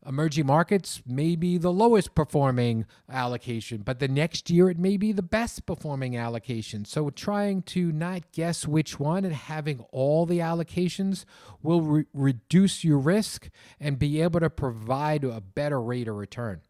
emerging 0.06 0.46
markets 0.46 1.02
may 1.06 1.36
be 1.36 1.58
the 1.58 1.72
lowest 1.72 2.14
performing 2.14 2.86
allocation, 3.08 3.82
but 3.82 3.98
the 3.98 4.08
next 4.08 4.50
year 4.50 4.68
it 4.68 4.78
may 4.78 4.96
be 4.96 5.12
the 5.12 5.22
best 5.22 5.64
performing 5.66 6.16
allocation. 6.16 6.84
So 6.84 7.10
trying 7.10 7.62
to 7.62 7.92
not 7.92 8.32
guess 8.32 8.66
which 8.66 8.98
one 8.98 9.24
and 9.24 9.34
having 9.34 9.80
all 9.92 10.26
the 10.26 10.38
allocations 10.38 11.24
will 11.62 11.82
re- 11.82 12.04
reduce 12.12 12.82
your 12.84 12.98
risk 12.98 13.48
and 13.78 13.98
be 13.98 14.20
able 14.20 14.40
to 14.40 14.50
provide 14.50 15.24
a 15.24 15.40
better 15.40 15.80
rate 15.80 16.08
of 16.08 16.16
return. 16.16 16.62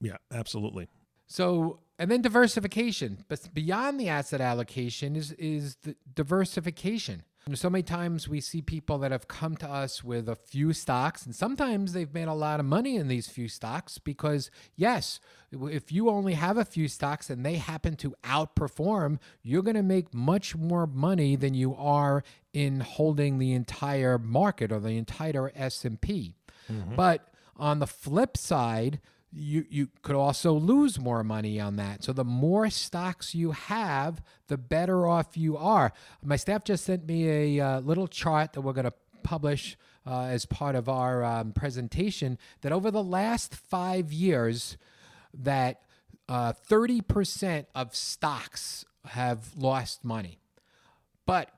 Yeah, 0.00 0.16
absolutely. 0.30 0.88
So 1.26 1.80
and 1.98 2.10
then 2.10 2.22
diversification. 2.22 3.24
But 3.28 3.52
beyond 3.54 3.98
the 3.98 4.08
asset 4.08 4.40
allocation 4.40 5.16
is 5.16 5.32
is 5.32 5.76
the 5.82 5.96
diversification. 6.14 7.22
So 7.54 7.70
many 7.70 7.84
times 7.84 8.28
we 8.28 8.40
see 8.40 8.60
people 8.60 8.98
that 8.98 9.12
have 9.12 9.28
come 9.28 9.56
to 9.58 9.70
us 9.70 10.02
with 10.02 10.28
a 10.28 10.34
few 10.34 10.72
stocks, 10.72 11.24
and 11.24 11.32
sometimes 11.32 11.92
they've 11.92 12.12
made 12.12 12.26
a 12.26 12.34
lot 12.34 12.58
of 12.58 12.66
money 12.66 12.96
in 12.96 13.06
these 13.06 13.28
few 13.28 13.46
stocks 13.46 13.98
because, 13.98 14.50
yes, 14.74 15.20
if 15.52 15.92
you 15.92 16.10
only 16.10 16.34
have 16.34 16.58
a 16.58 16.64
few 16.64 16.88
stocks 16.88 17.30
and 17.30 17.46
they 17.46 17.54
happen 17.54 17.94
to 17.96 18.16
outperform, 18.24 19.20
you're 19.42 19.62
going 19.62 19.76
to 19.76 19.84
make 19.84 20.12
much 20.12 20.56
more 20.56 20.88
money 20.88 21.36
than 21.36 21.54
you 21.54 21.76
are 21.76 22.24
in 22.52 22.80
holding 22.80 23.38
the 23.38 23.52
entire 23.52 24.18
market 24.18 24.72
or 24.72 24.80
the 24.80 24.96
entire 24.96 25.52
S&P. 25.54 26.34
Mm-hmm. 26.68 26.96
But 26.96 27.28
on 27.56 27.78
the 27.78 27.86
flip 27.86 28.36
side, 28.36 28.98
you 29.32 29.64
you 29.68 29.88
could 30.02 30.16
also 30.16 30.52
lose 30.52 30.98
more 30.98 31.22
money 31.22 31.60
on 31.60 31.76
that. 31.76 32.04
So 32.04 32.12
the 32.12 32.24
more 32.24 32.70
stocks 32.70 33.34
you 33.34 33.52
have, 33.52 34.22
the 34.48 34.56
better 34.56 35.06
off 35.06 35.36
you 35.36 35.56
are. 35.56 35.92
My 36.22 36.36
staff 36.36 36.64
just 36.64 36.84
sent 36.84 37.06
me 37.06 37.58
a 37.58 37.64
uh, 37.64 37.80
little 37.80 38.08
chart 38.08 38.52
that 38.52 38.60
we're 38.62 38.72
going 38.72 38.86
to 38.86 38.94
publish 39.22 39.76
uh, 40.06 40.22
as 40.22 40.46
part 40.46 40.74
of 40.76 40.88
our 40.88 41.24
um, 41.24 41.52
presentation. 41.52 42.38
That 42.60 42.72
over 42.72 42.90
the 42.90 43.02
last 43.02 43.54
five 43.54 44.12
years, 44.12 44.78
that 45.34 45.82
uh, 46.28 46.52
thirty 46.52 47.00
percent 47.00 47.68
of 47.74 47.94
stocks 47.94 48.84
have 49.06 49.56
lost 49.56 50.04
money, 50.04 50.38
but 51.26 51.50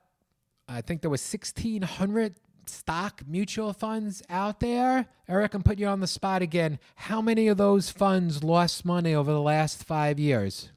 I 0.68 0.80
think 0.80 1.02
there 1.02 1.10
was 1.10 1.22
sixteen 1.22 1.82
hundred 1.82 2.34
stock 2.68 3.22
mutual 3.26 3.72
funds 3.72 4.22
out 4.28 4.60
there. 4.60 5.06
Eric, 5.28 5.54
I'm 5.54 5.62
putting 5.62 5.80
you 5.80 5.88
on 5.88 6.00
the 6.00 6.06
spot 6.06 6.42
again. 6.42 6.78
How 6.94 7.20
many 7.20 7.48
of 7.48 7.56
those 7.56 7.90
funds 7.90 8.44
lost 8.44 8.84
money 8.84 9.14
over 9.14 9.32
the 9.32 9.40
last 9.40 9.84
five 9.84 10.18
years? 10.18 10.70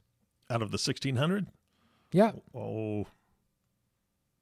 Out 0.50 0.62
of 0.62 0.71
the 0.71 0.75
1,600? 0.75 1.48
Yeah. 2.12 2.31
Oh, 2.55 3.07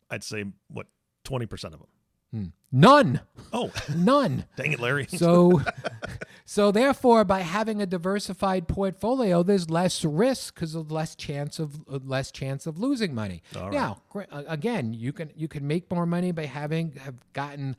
I'd 0.09 0.23
say, 0.23 0.45
what, 0.69 0.87
20% 1.25 1.51
of 1.65 1.71
them? 1.71 1.87
Hmm. 2.31 2.45
None. 2.71 3.21
Oh, 3.51 3.71
none. 3.95 4.45
Dang 4.55 4.73
it, 4.73 4.79
Larry. 4.79 5.07
so, 5.07 5.61
so 6.45 6.71
therefore, 6.71 7.23
by 7.23 7.39
having 7.41 7.81
a 7.81 7.85
diversified 7.85 8.67
portfolio, 8.67 9.41
there's 9.41 9.69
less 9.69 10.05
risk 10.05 10.55
because 10.55 10.75
of 10.75 10.91
less 10.91 11.15
chance 11.15 11.59
of 11.59 11.79
less 12.07 12.31
chance 12.31 12.67
of 12.67 12.77
losing 12.77 13.15
money. 13.15 13.41
All 13.55 13.71
now, 13.71 14.01
right. 14.13 14.27
again, 14.31 14.93
you 14.93 15.11
can 15.11 15.31
you 15.35 15.47
can 15.47 15.65
make 15.67 15.89
more 15.89 16.05
money 16.05 16.31
by 16.31 16.45
having 16.45 16.93
have 17.03 17.15
gotten 17.33 17.75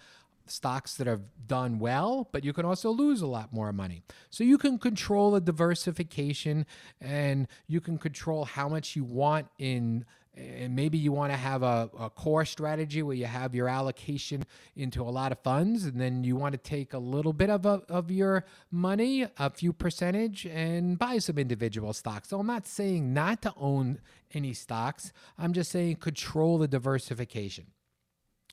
stocks 0.50 0.96
that 0.96 1.06
have 1.06 1.22
done 1.46 1.78
well, 1.78 2.28
but 2.32 2.44
you 2.44 2.52
can 2.52 2.64
also 2.64 2.90
lose 2.90 3.22
a 3.22 3.26
lot 3.26 3.52
more 3.52 3.72
money. 3.72 4.02
So 4.30 4.44
you 4.44 4.58
can 4.58 4.78
control 4.78 5.30
the 5.30 5.40
diversification 5.40 6.66
and 7.00 7.46
you 7.68 7.80
can 7.80 7.98
control 7.98 8.44
how 8.44 8.68
much 8.68 8.96
you 8.96 9.04
want 9.04 9.46
in 9.58 10.04
and 10.36 10.76
maybe 10.76 10.96
you 10.96 11.12
want 11.12 11.32
to 11.32 11.36
have 11.36 11.62
a, 11.62 11.90
a, 11.98 12.10
core 12.10 12.44
strategy 12.44 13.02
where 13.02 13.16
you 13.16 13.26
have 13.26 13.54
your 13.54 13.68
allocation 13.68 14.44
into 14.76 15.02
a 15.02 15.10
lot 15.10 15.32
of 15.32 15.40
funds 15.40 15.84
and 15.84 16.00
then 16.00 16.22
you 16.22 16.36
want 16.36 16.52
to 16.52 16.58
take 16.58 16.94
a 16.94 16.98
little 16.98 17.32
bit 17.32 17.50
of, 17.50 17.66
a, 17.66 17.82
of 17.88 18.10
your 18.10 18.44
money 18.70 19.26
a 19.38 19.50
few 19.50 19.72
percentage 19.72 20.46
and 20.46 20.98
buy 20.98 21.18
some 21.18 21.36
individual 21.36 21.92
stocks. 21.92 22.28
So 22.28 22.38
i'm 22.38 22.46
not 22.46 22.66
saying 22.66 23.12
not 23.12 23.42
to 23.42 23.52
own 23.56 24.00
any 24.32 24.52
stocks. 24.52 25.12
I'm 25.36 25.52
just 25.52 25.70
saying 25.70 25.96
control 25.96 26.58
the 26.58 26.68
diversification. 26.68 27.66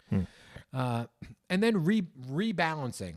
Hmm. 0.10 0.22
uh, 0.74 1.06
and 1.50 1.62
then 1.62 1.84
re- 1.84 2.08
rebalancing. 2.30 3.16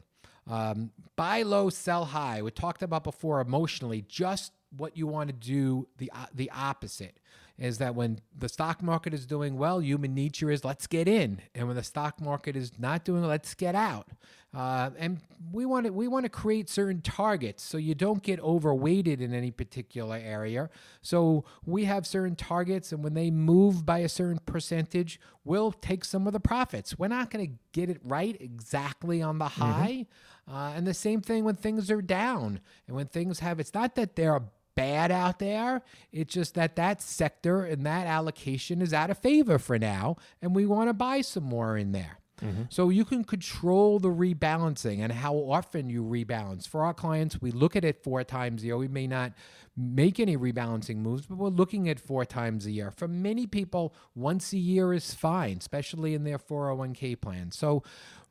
Um, 0.51 0.91
buy 1.15 1.43
low 1.43 1.71
sell 1.71 2.05
high. 2.05 2.43
We 2.43 2.51
talked 2.51 2.83
about 2.83 3.05
before 3.05 3.41
emotionally 3.41 4.05
just 4.09 4.53
what 4.77 4.97
you 4.97 5.07
want 5.07 5.29
to 5.29 5.33
do 5.33 5.87
the 5.99 6.11
uh, 6.13 6.27
the 6.35 6.51
opposite 6.51 7.19
is 7.61 7.79
that 7.79 7.95
when 7.95 8.21
the 8.37 8.49
stock 8.49 8.83
market 8.83 9.13
is 9.13 9.27
doing 9.27 9.57
well, 9.59 9.81
human 9.81 10.15
nature 10.15 10.51
is 10.51 10.65
let's 10.65 10.87
get 10.87 11.07
in, 11.07 11.41
and 11.55 11.67
when 11.67 11.77
the 11.77 11.83
stock 11.83 12.21
market 12.21 12.57
is 12.57 12.73
not 12.79 13.05
doing, 13.05 13.23
let's 13.23 13.55
get 13.55 13.75
out. 13.75 14.09
Uh, 14.53 14.91
and 14.99 15.21
we 15.53 15.65
want 15.65 15.87
to 15.87 15.93
we 15.93 16.09
want 16.09 16.25
to 16.25 16.29
create 16.29 16.69
certain 16.69 17.01
targets 17.03 17.63
so 17.63 17.79
you 17.79 17.95
don't 17.95 18.23
get 18.25 18.41
overweighted 18.41 19.21
in 19.21 19.33
any 19.33 19.53
particular 19.53 20.17
area. 20.17 20.69
So 21.03 21.45
we 21.65 21.85
have 21.85 22.07
certain 22.07 22.35
targets, 22.35 22.91
and 22.91 23.05
when 23.05 23.15
they 23.15 23.31
move 23.31 23.87
by 23.87 23.99
a 23.99 24.09
certain 24.09 24.41
percentage, 24.47 25.21
we'll 25.45 25.71
take 25.71 26.05
some 26.05 26.27
of 26.27 26.33
the 26.33 26.41
profits. 26.41 26.99
We're 26.99 27.09
not 27.09 27.31
going 27.31 27.47
to 27.47 27.53
get 27.73 27.91
it 27.91 28.01
right 28.03 28.37
exactly 28.41 29.23
on 29.23 29.39
the 29.39 29.45
mm-hmm. 29.45 29.63
high. 29.63 30.07
Mm-hmm. 30.49 30.57
Uh, 30.57 30.73
and 30.73 30.85
the 30.85 30.95
same 30.95 31.21
thing 31.21 31.45
when 31.45 31.55
things 31.55 31.89
are 31.91 32.03
down 32.03 32.61
and 32.89 32.97
when 32.97 33.07
things 33.07 33.39
have. 33.39 33.61
It's 33.61 33.75
not 33.75 33.95
that 33.95 34.17
they're 34.17 34.43
bad 34.75 35.11
out 35.11 35.39
there. 35.39 35.83
It's 36.13 36.33
just 36.33 36.55
that 36.55 36.77
that 36.77 37.03
sector 37.03 37.65
and 37.65 37.85
that 37.87 38.07
allocation 38.07 38.83
is 38.83 38.93
out 38.93 39.11
of 39.11 39.19
favor 39.19 39.59
for 39.59 39.79
now, 39.79 40.17
and 40.41 40.55
we 40.55 40.67
want 40.67 40.89
to 40.89 40.95
buy 40.95 41.21
some 41.21 41.45
more 41.45 41.77
in 41.77 41.93
there. 41.93 42.21
Mm-hmm. 42.43 42.63
So 42.71 42.89
you 42.89 43.05
can 43.05 43.25
control 43.25 43.99
the 43.99 44.09
rebalancing 44.09 45.01
and 45.01 45.13
how 45.13 45.35
often 45.35 45.91
you 45.91 46.03
rebalance. 46.03 46.67
For 46.67 46.85
our 46.85 46.95
clients, 46.95 47.41
we 47.41 47.51
look 47.51 47.77
at 47.77 47.85
it 47.85 48.03
four 48.03 48.25
times 48.25 48.63
a 48.63 48.67
year. 48.67 48.77
We 48.77 48.89
may 48.89 49.07
not 49.07 49.33
make 49.77 50.19
any 50.19 50.37
rebalancing 50.37 50.97
moves, 50.97 51.27
but 51.27 51.37
we're 51.37 51.49
looking 51.49 51.89
at 51.89 52.01
four 52.01 52.25
times 52.25 52.67
a 52.67 52.71
year. 52.71 52.91
For 52.91 53.09
many 53.09 53.47
people, 53.47 53.95
once 54.15 54.53
a 54.53 54.59
year 54.59 54.93
is 54.93 55.15
fine, 55.15 55.59
especially 55.59 56.15
in 56.15 56.25
their 56.25 56.39
401k 56.39 57.21
plan. 57.21 57.51
So 57.51 57.83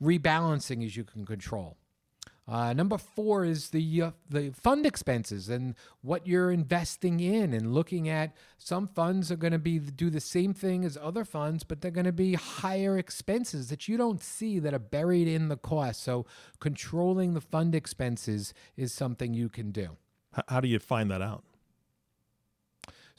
rebalancing 0.02 0.84
is 0.84 0.96
you 0.98 1.04
can 1.04 1.26
control. 1.26 1.78
Uh, 2.50 2.74
number 2.74 2.98
four 2.98 3.46
is 3.46 3.70
the 3.70 4.02
uh, 4.02 4.12
the 4.28 4.50
fund 4.52 4.84
expenses 4.84 5.50
and 5.50 5.76
what 6.02 6.26
you're 6.26 6.52
investing 6.52 7.20
in, 7.20 7.54
and 7.54 7.76
looking 7.76 8.10
at 8.10 8.36
some 8.58 8.88
funds 8.88 9.32
are 9.32 9.36
going 9.36 9.54
to 9.54 9.60
be 9.60 9.78
do 9.78 10.10
the 10.10 10.20
same 10.20 10.52
thing 10.52 10.84
as 10.84 10.98
other 11.00 11.24
funds, 11.24 11.64
but 11.64 11.80
they're 11.80 11.92
going 11.92 12.06
to 12.06 12.12
be 12.12 12.34
higher 12.34 12.98
expenses 12.98 13.70
that 13.70 13.88
you 13.88 13.98
don't 13.98 14.24
see 14.24 14.58
that 14.58 14.74
are 14.74 14.80
buried 14.80 15.28
in 15.28 15.48
the 15.48 15.58
cost. 15.58 16.02
So 16.02 16.26
controlling 16.60 17.36
the 17.36 17.42
fund 17.42 17.76
expenses 17.76 18.54
is 18.76 18.92
something 18.92 19.36
you 19.36 19.50
can 19.50 19.70
do. 19.72 19.98
How 20.48 20.60
do 20.60 20.68
you 20.68 20.80
find 20.80 21.12
that 21.12 21.22
out? 21.22 21.44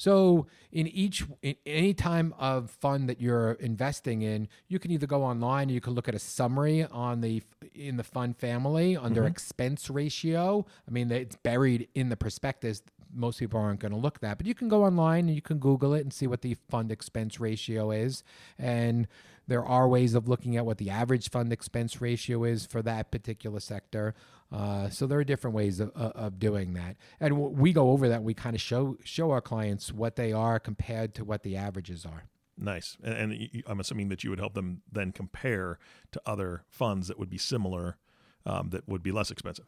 So 0.01 0.47
in 0.73 0.87
each 0.87 1.27
in 1.43 1.57
any 1.67 1.93
time 1.93 2.35
of 2.39 2.71
fund 2.71 3.07
that 3.11 3.21
you're 3.21 3.53
investing 3.53 4.23
in, 4.23 4.49
you 4.67 4.79
can 4.79 4.91
either 4.91 5.07
go 5.07 5.23
online, 5.23 5.69
or 5.69 5.75
you 5.75 5.83
can 5.83 5.93
look 5.93 6.09
at 6.09 6.15
a 6.15 6.19
summary 6.19 6.87
on 6.87 7.21
the 7.21 7.43
in 7.75 7.99
the 7.99 8.03
fund 8.03 8.39
family 8.39 8.97
under 8.97 9.21
mm-hmm. 9.21 9.33
expense 9.33 9.91
ratio. 9.91 10.65
I 10.89 10.91
mean, 10.91 11.13
it's 11.13 11.37
buried 11.37 11.89
in 11.95 12.09
the 12.09 12.17
prospectus. 12.17 12.81
Most 13.13 13.41
people 13.41 13.61
aren't 13.61 13.81
going 13.81 13.93
to 13.93 13.99
look 13.99 14.21
that, 14.21 14.39
but 14.39 14.47
you 14.47 14.55
can 14.55 14.71
go 14.71 14.85
online 14.85 15.27
and 15.27 15.35
you 15.35 15.43
can 15.43 15.59
Google 15.59 15.93
it 15.93 16.01
and 16.01 16.15
see 16.15 16.27
what 16.27 16.41
the 16.41 16.57
fund 16.71 16.91
expense 16.91 17.39
ratio 17.39 17.91
is. 17.91 18.25
And 18.59 19.07
there 19.51 19.67
are 19.67 19.89
ways 19.89 20.15
of 20.15 20.29
looking 20.29 20.57
at 20.57 20.65
what 20.65 20.79
the 20.79 20.91
average 20.91 21.29
fund 21.29 21.53
expense 21.53 22.01
ratio 22.01 22.45
is 22.45 22.65
for 22.67 22.83
that 22.83 23.11
particular 23.11 23.59
sector. 23.59 24.15
Uh, 24.53 24.89
so 24.89 25.09
there 25.09 25.19
are 25.19 25.25
different 25.25 25.57
ways 25.57 25.81
of, 25.81 25.91
of 25.91 26.39
doing 26.39 26.75
that, 26.75 26.97
and 27.19 27.37
we 27.37 27.73
go 27.73 27.91
over 27.91 28.09
that. 28.09 28.23
We 28.23 28.33
kind 28.33 28.55
of 28.55 28.63
show 28.63 28.97
show 29.03 29.33
our 29.33 29.41
clients 29.41 29.93
what 29.93 30.15
they 30.15 30.33
are 30.33 30.61
compared 30.61 31.17
to 31.17 31.25
what 31.25 31.43
the 31.43 31.57
averages 31.57 32.07
are. 32.07 32.29
Nice, 32.57 32.97
and, 33.03 33.33
and 33.33 33.65
I'm 33.67 33.81
assuming 33.81 34.09
that 34.11 34.23
you 34.23 34.31
would 34.31 34.39
help 34.39 34.55
them 34.55 34.83
then 34.91 35.11
compare 35.11 35.81
to 36.13 36.23
other 36.25 36.63
funds 36.69 37.09
that 37.09 37.19
would 37.19 37.31
be 37.31 37.39
similar, 37.39 37.97
um, 38.47 38.71
that 38.71 38.89
would 38.89 39.03
be 39.03 39.11
less 39.11 39.33
expensive. 39.33 39.67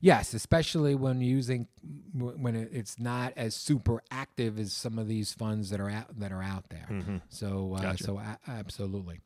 Yes, 0.00 0.34
especially 0.34 0.94
when 0.94 1.20
using 1.20 1.68
when 2.14 2.54
it's 2.54 2.98
not 2.98 3.32
as 3.36 3.54
super 3.54 4.02
active 4.10 4.58
as 4.58 4.72
some 4.72 4.98
of 4.98 5.08
these 5.08 5.32
funds 5.32 5.70
that 5.70 5.80
are 5.80 5.90
out 5.90 6.18
that 6.18 6.32
are 6.32 6.42
out 6.42 6.68
there. 6.68 6.86
Mm-hmm. 6.90 7.16
So, 7.28 7.74
uh, 7.74 7.82
gotcha. 7.82 8.04
so 8.04 8.18
a- 8.18 8.38
absolutely. 8.46 9.20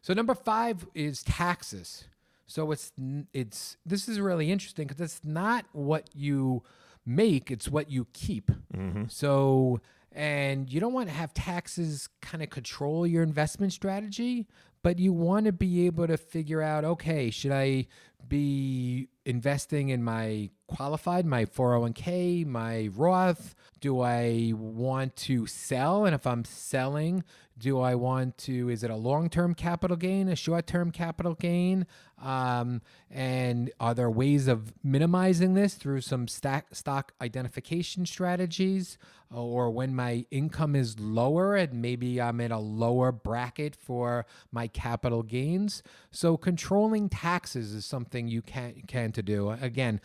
So 0.00 0.14
number 0.14 0.34
five 0.34 0.86
is 0.94 1.22
taxes. 1.22 2.04
So 2.46 2.70
it's 2.72 2.92
it's 3.32 3.76
this 3.86 4.08
is 4.08 4.20
really 4.20 4.50
interesting 4.50 4.86
because 4.86 5.00
it's 5.00 5.24
not 5.24 5.64
what 5.72 6.10
you 6.14 6.62
make; 7.06 7.50
it's 7.50 7.68
what 7.68 7.90
you 7.90 8.06
keep. 8.12 8.50
Mm-hmm. 8.74 9.04
So 9.08 9.80
and 10.14 10.70
you 10.70 10.80
don't 10.80 10.92
want 10.92 11.08
to 11.08 11.14
have 11.14 11.32
taxes 11.32 12.08
kind 12.20 12.42
of 12.42 12.50
control 12.50 13.06
your 13.06 13.22
investment 13.22 13.72
strategy, 13.72 14.46
but 14.82 14.98
you 14.98 15.12
want 15.12 15.46
to 15.46 15.52
be 15.52 15.86
able 15.86 16.06
to 16.06 16.16
figure 16.16 16.60
out 16.60 16.84
okay, 16.84 17.30
should 17.30 17.52
I 17.52 17.86
be 18.28 19.08
investing 19.24 19.88
in 19.90 20.02
my 20.02 20.50
qualified, 20.66 21.26
my 21.26 21.44
401k, 21.44 22.46
my 22.46 22.88
Roth? 22.94 23.54
Do 23.80 24.00
I 24.00 24.52
want 24.54 25.16
to 25.16 25.46
sell? 25.46 26.04
And 26.04 26.14
if 26.14 26.26
I'm 26.26 26.44
selling, 26.44 27.24
do 27.58 27.80
I 27.80 27.94
want 27.94 28.38
to, 28.38 28.68
is 28.70 28.82
it 28.82 28.90
a 28.90 28.96
long 28.96 29.28
term 29.28 29.54
capital 29.54 29.96
gain, 29.96 30.28
a 30.28 30.36
short 30.36 30.66
term 30.66 30.90
capital 30.90 31.34
gain? 31.34 31.86
Um, 32.20 32.82
and 33.10 33.70
are 33.80 33.94
there 33.94 34.10
ways 34.10 34.48
of 34.48 34.72
minimizing 34.82 35.54
this 35.54 35.74
through 35.74 36.00
some 36.00 36.28
stack, 36.28 36.74
stock 36.74 37.12
identification 37.20 38.06
strategies? 38.06 38.98
Or 39.30 39.70
when 39.70 39.94
my 39.94 40.26
income 40.30 40.76
is 40.76 41.00
lower 41.00 41.56
and 41.56 41.80
maybe 41.80 42.20
I'm 42.20 42.40
in 42.40 42.52
a 42.52 42.60
lower 42.60 43.12
bracket 43.12 43.74
for 43.74 44.26
my 44.50 44.66
capital 44.66 45.22
gains. 45.22 45.82
So 46.10 46.36
controlling 46.36 47.08
taxes 47.08 47.72
is 47.72 47.86
something 47.86 48.28
you 48.28 48.42
can 48.42 48.82
can 48.86 49.11
to 49.12 49.22
do. 49.22 49.50
Again, 49.50 50.00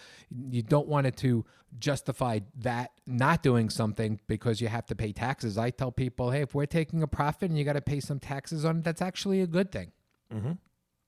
you 0.50 0.62
don't 0.62 0.88
want 0.88 1.08
it 1.08 1.18
to 1.18 1.46
justify 1.80 2.40
that 2.60 2.92
not 3.06 3.44
doing 3.44 3.70
something 3.70 4.20
because 4.28 4.62
you 4.62 4.68
have 4.68 4.86
to 4.88 4.96
pay 4.96 5.12
taxes. 5.12 5.58
I 5.58 5.70
tell 5.70 5.92
people, 5.92 6.32
hey, 6.32 6.42
if 6.42 6.56
we're 6.56 6.66
taking 6.66 7.04
a 7.04 7.08
profit 7.08 7.50
and 7.50 7.58
you 7.58 7.66
got 7.66 7.74
to 7.74 7.82
pay 7.82 8.00
some 8.00 8.20
taxes 8.20 8.66
on 8.66 8.78
it, 8.78 8.84
that's 8.84 9.02
actually 9.02 9.42
a 9.42 9.48
good 9.48 9.72
thing. 9.72 9.92
Mm-hmm. 10.34 10.54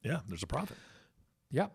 Yeah, 0.04 0.20
there's 0.28 0.44
a 0.44 0.48
profit. 0.48 0.78
Yep. 1.52 1.72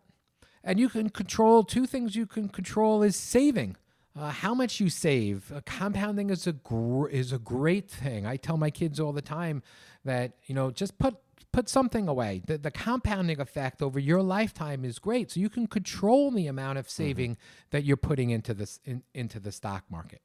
And 0.62 0.80
you 0.80 0.88
can 0.88 1.10
control 1.10 1.62
two 1.62 1.86
things 1.86 2.16
you 2.16 2.26
can 2.26 2.48
control 2.48 3.02
is 3.02 3.16
saving. 3.16 3.76
Uh, 4.16 4.30
how 4.30 4.54
much 4.54 4.78
you 4.80 4.88
save. 4.88 5.52
Uh, 5.52 5.60
compounding 5.66 6.30
is 6.30 6.46
a 6.46 6.52
gr- 6.52 7.08
is 7.08 7.32
a 7.32 7.38
great 7.38 7.90
thing. 7.90 8.24
I 8.26 8.36
tell 8.36 8.56
my 8.56 8.70
kids 8.70 9.00
all 9.00 9.12
the 9.12 9.20
time 9.20 9.62
that 10.04 10.34
you 10.46 10.54
know 10.54 10.70
just 10.70 10.98
put 10.98 11.16
put 11.54 11.68
something 11.68 12.08
away. 12.08 12.42
The, 12.44 12.58
the 12.58 12.70
compounding 12.72 13.40
effect 13.40 13.80
over 13.80 14.00
your 14.00 14.22
lifetime 14.22 14.84
is 14.84 14.98
great, 14.98 15.30
so 15.30 15.38
you 15.38 15.48
can 15.48 15.68
control 15.68 16.32
the 16.32 16.48
amount 16.48 16.78
of 16.78 16.90
saving 16.90 17.32
mm-hmm. 17.32 17.68
that 17.70 17.84
you're 17.84 17.96
putting 17.96 18.30
into 18.30 18.54
this 18.54 18.80
in, 18.84 19.04
into 19.14 19.38
the 19.38 19.52
stock 19.52 19.84
market. 19.88 20.20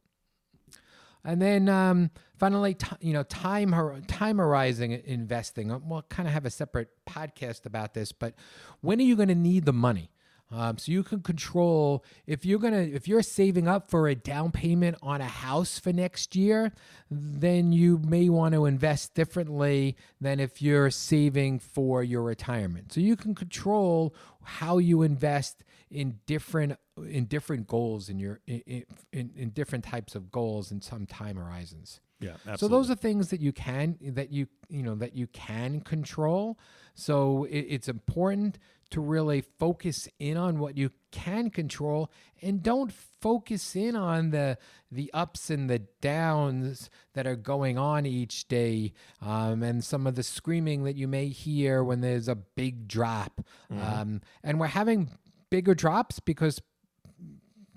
And 1.24 1.40
then 1.40 1.70
um, 1.70 2.10
finally, 2.38 2.74
t- 2.74 2.88
you 3.02 3.14
know, 3.14 3.24
time 3.24 3.74
hor- 3.74 4.00
time 4.08 4.40
horizon 4.40 4.92
investing. 5.06 5.72
Uh, 5.72 5.80
we'll 5.84 6.02
kind 6.04 6.28
of 6.28 6.34
have 6.34 6.46
a 6.46 6.50
separate 6.50 6.90
podcast 7.08 7.66
about 7.68 7.94
this, 7.94 8.12
but 8.12 8.34
when 8.82 9.00
are 9.00 9.04
you 9.04 9.16
going 9.16 9.30
to 9.30 9.36
need 9.36 9.66
the 9.66 9.74
money? 9.74 10.10
Um, 10.52 10.80
so 10.80 10.92
you 10.92 11.04
can 11.04 11.22
control 11.22 12.04
if 12.26 12.44
you're 12.44 12.60
gonna 12.60 12.82
if 12.82 13.08
you're 13.08 13.22
saving 13.22 13.68
up 13.68 13.90
for 13.90 14.08
a 14.08 14.16
down 14.16 14.52
payment 14.52 14.98
on 15.02 15.22
a 15.22 15.26
house 15.26 15.78
for 15.78 15.94
next 15.94 16.36
year, 16.36 16.72
then 17.12 17.72
you 17.72 18.00
may 18.00 18.30
want 18.30 18.56
to 18.56 18.66
invest 18.66 19.14
differently 19.14 19.96
than 20.20 20.40
if 20.40 20.60
you're 20.62 20.90
saving 20.90 21.60
for 21.60 22.04
your 22.04 22.24
retirement. 22.24 22.92
So 22.92 23.00
you 23.00 23.16
can 23.16 23.36
control 23.36 24.16
how 24.42 24.80
you 24.80 25.04
invest 25.04 25.64
in 25.92 26.20
different 26.26 26.78
in 27.08 27.26
different 27.26 27.68
goals 27.68 28.10
in 28.10 28.20
your 28.20 28.40
in, 28.48 28.86
in, 29.14 29.32
in 29.36 29.50
different 29.52 29.84
types 29.84 30.16
of 30.16 30.32
goals 30.32 30.72
and 30.72 30.84
some 30.84 31.06
time 31.06 31.36
horizons. 31.36 32.02
Yeah, 32.20 32.32
absolutely. 32.48 32.58
So 32.58 32.68
those 32.68 32.90
are 32.90 32.96
things 32.96 33.30
that 33.30 33.40
you 33.40 33.54
can 33.54 33.98
that 34.02 34.32
you 34.32 34.48
you 34.68 34.84
know 34.84 34.96
that 34.96 35.16
you 35.16 35.28
can 35.28 35.82
control. 35.82 36.60
So 36.96 37.46
it, 37.46 37.60
it's 37.60 37.88
important 37.88 38.60
to 38.92 39.02
really 39.02 39.42
focus 39.42 40.08
in 40.20 40.38
on 40.38 40.60
what 40.60 40.78
you 40.78 40.92
can 41.12 41.50
control 41.50 42.12
and 42.42 42.64
don't 42.64 42.92
focus 42.92 43.76
in 43.76 43.96
on 43.96 44.32
the 44.32 44.58
the 44.92 45.12
ups 45.14 45.50
and 45.50 45.70
the 45.70 45.80
downs 46.02 46.90
that 47.14 47.28
are 47.28 47.36
going 47.36 47.78
on 47.78 48.06
each 48.06 48.48
day 48.48 48.92
um, 49.22 49.62
and 49.64 49.84
some 49.84 50.08
of 50.08 50.16
the 50.16 50.24
screaming 50.24 50.84
that 50.84 50.96
you 50.96 51.08
may 51.08 51.28
hear 51.28 51.84
when 51.84 52.02
there's 52.02 52.28
a 52.28 52.36
big 52.36 52.88
drop 52.88 53.42
mm-hmm. 53.72 53.82
um, 53.82 54.22
and 54.44 54.60
we're 54.60 54.68
having 54.68 55.10
bigger 55.50 55.76
drops 55.76 56.20
because 56.20 56.62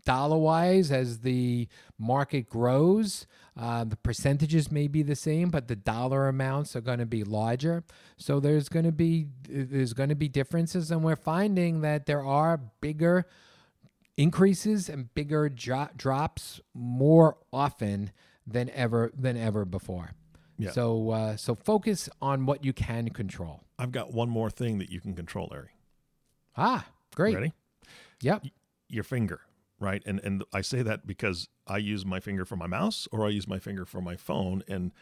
dollar 0.04 0.36
wise 0.38 0.90
as 0.90 1.20
the 1.20 1.68
market 1.98 2.48
grows 2.48 3.26
uh, 3.56 3.84
the 3.84 3.96
percentages 3.96 4.70
may 4.72 4.88
be 4.88 5.02
the 5.02 5.14
same 5.14 5.50
but 5.50 5.68
the 5.68 5.76
dollar 5.76 6.26
amounts 6.28 6.74
are 6.74 6.80
going 6.80 6.98
to 6.98 7.06
be 7.06 7.22
larger. 7.22 7.84
So 8.16 8.40
there's 8.40 8.68
going 8.70 8.86
to 8.86 8.92
be 8.92 9.26
there's 9.48 9.92
going 9.92 10.08
to 10.08 10.14
be 10.14 10.28
differences 10.28 10.90
and 10.90 11.04
we're 11.04 11.16
finding 11.16 11.82
that 11.82 12.06
there 12.06 12.24
are 12.24 12.58
bigger 12.80 13.26
increases 14.16 14.88
and 14.88 15.12
bigger 15.14 15.48
jo- 15.48 15.88
drops 15.96 16.60
more 16.74 17.36
often 17.52 18.10
than 18.46 18.70
ever 18.70 19.12
than 19.16 19.36
ever 19.36 19.64
before. 19.64 20.12
Yeah. 20.58 20.70
so 20.70 21.10
uh, 21.10 21.36
so 21.36 21.54
focus 21.54 22.08
on 22.20 22.46
what 22.46 22.64
you 22.64 22.72
can 22.72 23.08
control. 23.10 23.64
I've 23.78 23.92
got 23.92 24.12
one 24.12 24.30
more 24.30 24.48
thing 24.50 24.78
that 24.78 24.90
you 24.90 25.00
can 25.00 25.14
control 25.14 25.48
larry. 25.50 25.76
Ah 26.56 26.86
great. 27.14 27.34
Ready? 27.34 27.52
Yep. 28.22 28.44
Y- 28.44 28.50
your 28.88 29.04
finger 29.04 29.40
right? 29.82 30.02
And 30.06 30.20
and 30.20 30.44
I 30.52 30.60
say 30.60 30.82
that 30.82 31.06
because 31.06 31.48
I 31.66 31.78
use 31.78 32.06
my 32.06 32.20
finger 32.20 32.44
for 32.44 32.56
my 32.56 32.66
mouse 32.66 33.08
or 33.12 33.26
I 33.26 33.30
use 33.30 33.48
my 33.48 33.58
finger 33.58 33.84
for 33.84 34.00
my 34.00 34.16
phone 34.16 34.62
and 34.68 34.92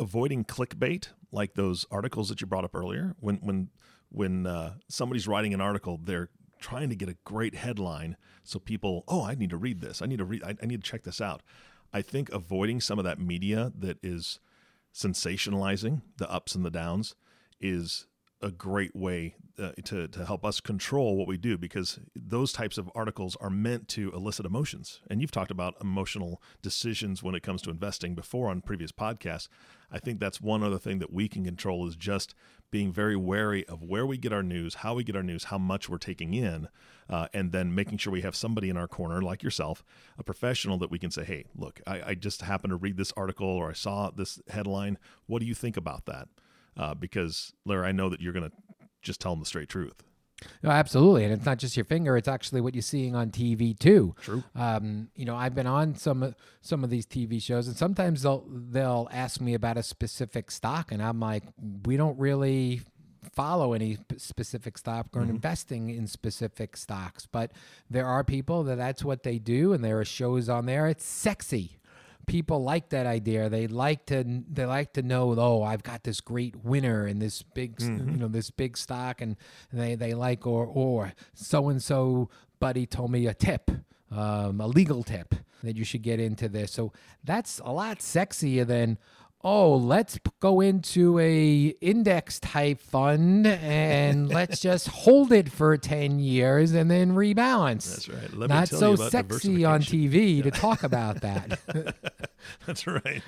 avoiding 0.00 0.44
clickbait 0.44 1.08
like 1.30 1.54
those 1.54 1.84
articles 1.90 2.28
that 2.28 2.40
you 2.40 2.46
brought 2.46 2.64
up 2.64 2.74
earlier 2.74 3.14
when 3.20 3.36
when 3.36 3.68
when 4.08 4.46
uh, 4.46 4.74
somebody's 4.88 5.28
writing 5.28 5.52
an 5.52 5.60
article 5.60 6.00
they're 6.02 6.30
trying 6.60 6.88
to 6.88 6.96
get 6.96 7.08
a 7.08 7.16
great 7.24 7.54
headline 7.54 8.16
so 8.42 8.58
people 8.58 9.04
oh 9.08 9.22
I 9.24 9.34
need 9.34 9.50
to 9.50 9.58
read 9.58 9.80
this 9.80 10.00
I 10.00 10.06
need 10.06 10.18
to 10.18 10.24
read 10.24 10.42
I, 10.42 10.54
I 10.62 10.66
need 10.66 10.82
to 10.82 10.90
check 10.90 11.02
this 11.02 11.20
out 11.20 11.42
I 11.92 12.00
think 12.00 12.30
avoiding 12.32 12.80
some 12.80 12.98
of 12.98 13.04
that 13.04 13.18
media 13.18 13.72
that 13.78 13.98
is 14.02 14.38
sensationalizing 14.94 16.02
the 16.16 16.30
ups 16.30 16.54
and 16.54 16.64
the 16.64 16.70
downs 16.70 17.14
is 17.60 18.06
a 18.44 18.50
great 18.50 18.94
way 18.94 19.34
uh, 19.58 19.70
to, 19.84 20.06
to 20.06 20.26
help 20.26 20.44
us 20.44 20.60
control 20.60 21.16
what 21.16 21.26
we 21.26 21.38
do 21.38 21.56
because 21.56 21.98
those 22.14 22.52
types 22.52 22.76
of 22.76 22.90
articles 22.94 23.36
are 23.40 23.48
meant 23.48 23.88
to 23.88 24.12
elicit 24.12 24.44
emotions. 24.44 25.00
And 25.08 25.20
you've 25.20 25.30
talked 25.30 25.50
about 25.50 25.76
emotional 25.80 26.42
decisions 26.60 27.22
when 27.22 27.34
it 27.34 27.42
comes 27.42 27.62
to 27.62 27.70
investing 27.70 28.14
before 28.14 28.50
on 28.50 28.60
previous 28.60 28.92
podcasts. 28.92 29.48
I 29.90 29.98
think 29.98 30.20
that's 30.20 30.42
one 30.42 30.62
other 30.62 30.78
thing 30.78 30.98
that 30.98 31.12
we 31.12 31.26
can 31.26 31.44
control 31.44 31.88
is 31.88 31.96
just 31.96 32.34
being 32.70 32.92
very 32.92 33.16
wary 33.16 33.64
of 33.66 33.82
where 33.82 34.04
we 34.04 34.18
get 34.18 34.32
our 34.32 34.42
news, 34.42 34.74
how 34.76 34.94
we 34.94 35.04
get 35.04 35.16
our 35.16 35.22
news, 35.22 35.44
how 35.44 35.58
much 35.58 35.88
we're 35.88 35.96
taking 35.96 36.34
in, 36.34 36.68
uh, 37.08 37.28
and 37.32 37.50
then 37.52 37.74
making 37.74 37.96
sure 37.96 38.12
we 38.12 38.22
have 38.22 38.36
somebody 38.36 38.68
in 38.68 38.76
our 38.76 38.88
corner 38.88 39.22
like 39.22 39.42
yourself, 39.42 39.84
a 40.18 40.24
professional 40.24 40.76
that 40.78 40.90
we 40.90 40.98
can 40.98 41.10
say, 41.10 41.24
hey, 41.24 41.44
look, 41.56 41.80
I, 41.86 42.02
I 42.08 42.14
just 42.14 42.42
happened 42.42 42.72
to 42.72 42.76
read 42.76 42.98
this 42.98 43.12
article 43.16 43.48
or 43.48 43.70
I 43.70 43.74
saw 43.74 44.10
this 44.10 44.42
headline. 44.48 44.98
What 45.26 45.38
do 45.38 45.46
you 45.46 45.54
think 45.54 45.76
about 45.76 46.04
that? 46.06 46.28
Uh, 46.76 46.94
because 46.94 47.52
Larry, 47.64 47.88
I 47.88 47.92
know 47.92 48.08
that 48.08 48.20
you're 48.20 48.32
going 48.32 48.48
to 48.48 48.56
just 49.02 49.20
tell 49.20 49.32
them 49.32 49.40
the 49.40 49.46
straight 49.46 49.68
truth. 49.68 50.02
No, 50.62 50.70
absolutely, 50.70 51.24
and 51.24 51.32
it's 51.32 51.46
not 51.46 51.58
just 51.58 51.76
your 51.76 51.84
finger; 51.84 52.16
it's 52.16 52.28
actually 52.28 52.60
what 52.60 52.74
you're 52.74 52.82
seeing 52.82 53.14
on 53.14 53.30
TV 53.30 53.78
too. 53.78 54.14
True. 54.20 54.42
Um, 54.54 55.08
you 55.14 55.24
know, 55.24 55.36
I've 55.36 55.54
been 55.54 55.66
on 55.66 55.94
some 55.94 56.34
some 56.60 56.84
of 56.84 56.90
these 56.90 57.06
TV 57.06 57.40
shows, 57.40 57.68
and 57.68 57.76
sometimes 57.76 58.22
they'll 58.22 58.44
they'll 58.48 59.08
ask 59.12 59.40
me 59.40 59.54
about 59.54 59.78
a 59.78 59.82
specific 59.82 60.50
stock, 60.50 60.92
and 60.92 61.02
I'm 61.02 61.20
like, 61.20 61.44
we 61.86 61.96
don't 61.96 62.18
really 62.18 62.82
follow 63.32 63.72
any 63.72 63.96
specific 64.16 64.76
stock 64.76 65.06
or 65.14 65.22
mm-hmm. 65.22 65.30
investing 65.30 65.90
in 65.90 66.06
specific 66.06 66.76
stocks, 66.76 67.26
but 67.30 67.52
there 67.88 68.06
are 68.06 68.22
people 68.22 68.64
that 68.64 68.76
that's 68.76 69.04
what 69.04 69.22
they 69.22 69.38
do, 69.38 69.72
and 69.72 69.84
there 69.84 70.00
are 70.00 70.04
shows 70.04 70.48
on 70.48 70.66
there. 70.66 70.88
It's 70.88 71.06
sexy 71.06 71.78
people 72.26 72.62
like 72.62 72.90
that 72.90 73.06
idea. 73.06 73.48
They 73.48 73.66
like 73.66 74.06
to 74.06 74.24
they 74.50 74.66
like 74.66 74.92
to 74.94 75.02
know, 75.02 75.34
oh, 75.38 75.62
I've 75.62 75.82
got 75.82 76.04
this 76.04 76.20
great 76.20 76.56
winner 76.64 77.06
in 77.06 77.18
this 77.18 77.42
big 77.42 77.76
mm-hmm. 77.76 78.10
you 78.10 78.16
know 78.16 78.28
this 78.28 78.50
big 78.50 78.76
stock, 78.76 79.20
and 79.20 79.36
they 79.72 79.94
they 79.94 80.14
like 80.14 80.46
or 80.46 80.66
or 80.66 81.12
so 81.34 81.68
and 81.68 81.82
so 81.82 82.30
buddy 82.60 82.86
told 82.86 83.10
me 83.10 83.26
a 83.26 83.34
tip. 83.34 83.70
Um, 84.10 84.60
a 84.60 84.66
legal 84.68 85.02
tip 85.02 85.34
that 85.64 85.76
you 85.76 85.84
should 85.84 86.02
get 86.02 86.20
into 86.20 86.48
this. 86.48 86.70
So 86.70 86.92
that's 87.24 87.60
a 87.64 87.72
lot 87.72 87.98
sexier 87.98 88.64
than, 88.64 88.98
oh, 89.44 89.76
let's 89.76 90.18
go 90.40 90.62
into 90.62 91.18
a 91.18 91.74
index 91.82 92.40
type 92.40 92.80
fund 92.80 93.46
and 93.46 94.28
let's 94.30 94.58
just 94.58 94.88
hold 94.88 95.30
it 95.32 95.50
for 95.52 95.76
10 95.76 96.18
years 96.18 96.72
and 96.72 96.90
then 96.90 97.12
rebalance. 97.12 97.90
That's 97.90 98.08
right. 98.08 98.32
Let 98.32 98.48
Not 98.48 98.68
so 98.68 98.96
sexy 98.96 99.64
on 99.64 99.82
TV 99.82 100.38
yeah. 100.38 100.44
to 100.44 100.50
talk 100.50 100.82
about 100.82 101.20
that. 101.20 101.60
That's 102.66 102.86
right. 102.86 103.22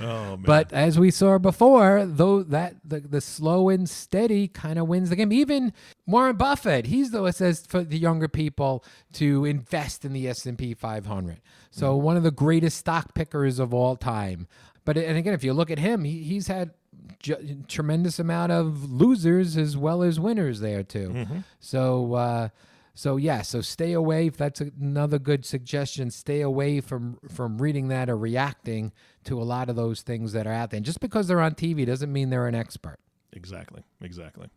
Oh 0.00 0.36
man. 0.36 0.42
But 0.42 0.72
as 0.72 0.98
we 0.98 1.10
saw 1.10 1.38
before, 1.38 2.04
though 2.06 2.42
that 2.42 2.76
the, 2.84 3.00
the 3.00 3.20
slow 3.20 3.68
and 3.68 3.88
steady 3.88 4.48
kind 4.48 4.78
of 4.78 4.88
wins 4.88 5.10
the 5.10 5.16
game. 5.16 5.32
Even 5.32 5.72
Warren 6.06 6.36
Buffett, 6.36 6.86
he's 6.86 7.10
the 7.10 7.22
one 7.22 7.32
says 7.32 7.66
for 7.66 7.82
the 7.82 7.98
younger 7.98 8.28
people 8.28 8.84
to 9.14 9.44
invest 9.44 10.04
in 10.04 10.12
the 10.12 10.28
S&P 10.28 10.74
500. 10.74 11.40
So 11.70 11.92
mm-hmm. 11.92 12.04
one 12.04 12.16
of 12.16 12.22
the 12.22 12.30
greatest 12.30 12.78
stock 12.78 13.14
pickers 13.14 13.58
of 13.58 13.74
all 13.74 13.96
time. 13.96 14.48
But 14.86 14.96
and 14.96 15.18
again, 15.18 15.34
if 15.34 15.44
you 15.44 15.52
look 15.52 15.70
at 15.70 15.78
him, 15.78 16.04
he, 16.04 16.22
he's 16.22 16.46
had 16.46 16.70
j- 17.18 17.58
tremendous 17.68 18.18
amount 18.18 18.52
of 18.52 18.90
losers 18.90 19.58
as 19.58 19.76
well 19.76 20.02
as 20.02 20.18
winners 20.18 20.60
there 20.60 20.82
too. 20.82 21.10
Mm-hmm. 21.10 21.38
So 21.60 22.14
uh, 22.14 22.48
so 22.94 23.16
yeah, 23.16 23.42
so 23.42 23.60
stay 23.60 23.92
away. 23.92 24.28
If 24.28 24.36
that's 24.38 24.60
another 24.62 25.18
good 25.18 25.44
suggestion, 25.44 26.10
stay 26.10 26.40
away 26.40 26.80
from 26.80 27.18
from 27.28 27.58
reading 27.58 27.88
that 27.88 28.08
or 28.08 28.16
reacting 28.16 28.92
to 29.24 29.42
a 29.42 29.44
lot 29.44 29.68
of 29.68 29.76
those 29.76 30.02
things 30.02 30.32
that 30.32 30.46
are 30.46 30.52
out 30.52 30.70
there. 30.70 30.78
And 30.78 30.86
just 30.86 31.00
because 31.00 31.26
they're 31.26 31.42
on 31.42 31.54
TV 31.54 31.84
doesn't 31.84 32.12
mean 32.12 32.30
they're 32.30 32.46
an 32.46 32.54
expert. 32.54 32.98
Exactly. 33.32 33.82
Exactly. 34.00 34.48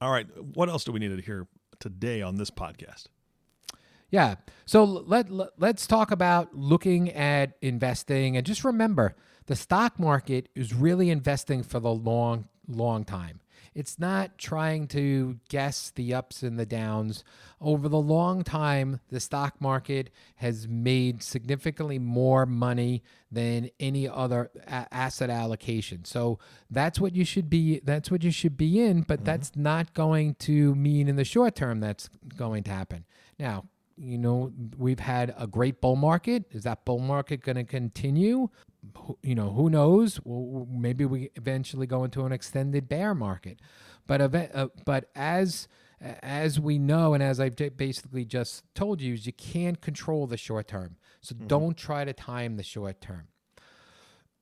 All 0.00 0.10
right. 0.10 0.26
What 0.54 0.68
else 0.68 0.84
do 0.84 0.92
we 0.92 0.98
need 0.98 1.16
to 1.16 1.22
hear 1.22 1.46
today 1.78 2.22
on 2.22 2.36
this 2.36 2.50
podcast? 2.50 3.06
Yeah. 4.10 4.36
So 4.64 4.84
let, 4.84 5.30
let 5.30 5.50
let's 5.58 5.86
talk 5.86 6.10
about 6.10 6.54
looking 6.54 7.10
at 7.10 7.56
investing 7.60 8.36
and 8.36 8.46
just 8.46 8.64
remember 8.64 9.14
the 9.46 9.56
stock 9.56 9.98
market 9.98 10.48
is 10.54 10.74
really 10.74 11.10
investing 11.10 11.62
for 11.62 11.80
the 11.80 11.92
long 11.92 12.48
long 12.66 13.04
time. 13.04 13.40
It's 13.74 13.98
not 13.98 14.38
trying 14.38 14.88
to 14.88 15.38
guess 15.48 15.90
the 15.94 16.12
ups 16.12 16.42
and 16.42 16.58
the 16.58 16.66
downs. 16.66 17.22
Over 17.60 17.88
the 17.88 18.00
long 18.00 18.42
time, 18.42 19.00
the 19.08 19.20
stock 19.20 19.60
market 19.60 20.10
has 20.36 20.66
made 20.66 21.22
significantly 21.22 21.98
more 21.98 22.44
money 22.44 23.02
than 23.30 23.70
any 23.78 24.08
other 24.08 24.50
a- 24.66 24.88
asset 24.92 25.30
allocation. 25.30 26.04
So 26.04 26.38
that's 26.70 26.98
what 26.98 27.14
you 27.14 27.24
should 27.24 27.48
be 27.48 27.80
that's 27.84 28.10
what 28.10 28.24
you 28.24 28.30
should 28.30 28.56
be 28.56 28.80
in, 28.80 29.02
but 29.02 29.18
mm-hmm. 29.18 29.26
that's 29.26 29.54
not 29.54 29.94
going 29.94 30.34
to 30.40 30.74
mean 30.74 31.08
in 31.08 31.16
the 31.16 31.24
short 31.24 31.54
term 31.54 31.80
that's 31.80 32.08
going 32.36 32.64
to 32.64 32.70
happen. 32.70 33.04
Now, 33.38 33.66
you 33.98 34.18
know, 34.18 34.52
we've 34.76 35.00
had 35.00 35.34
a 35.36 35.46
great 35.46 35.80
bull 35.80 35.96
market. 35.96 36.44
Is 36.50 36.64
that 36.64 36.84
bull 36.84 36.98
market 36.98 37.42
going 37.42 37.56
to 37.56 37.64
continue? 37.64 38.48
You 39.22 39.34
know, 39.34 39.50
who 39.50 39.68
knows? 39.68 40.20
Well, 40.24 40.66
maybe 40.70 41.04
we 41.04 41.30
eventually 41.34 41.86
go 41.86 42.04
into 42.04 42.24
an 42.24 42.32
extended 42.32 42.88
bear 42.88 43.14
market. 43.14 43.60
But 44.06 44.34
uh, 44.54 44.68
but 44.84 45.10
as 45.14 45.68
as 46.00 46.60
we 46.60 46.78
know, 46.78 47.14
and 47.14 47.22
as 47.22 47.40
I've 47.40 47.56
basically 47.76 48.24
just 48.24 48.62
told 48.74 49.00
you, 49.00 49.14
is 49.14 49.26
you 49.26 49.32
can't 49.32 49.80
control 49.80 50.26
the 50.26 50.36
short 50.36 50.68
term. 50.68 50.96
So 51.20 51.34
mm-hmm. 51.34 51.46
don't 51.48 51.76
try 51.76 52.04
to 52.04 52.12
time 52.12 52.56
the 52.56 52.62
short 52.62 53.00
term. 53.00 53.28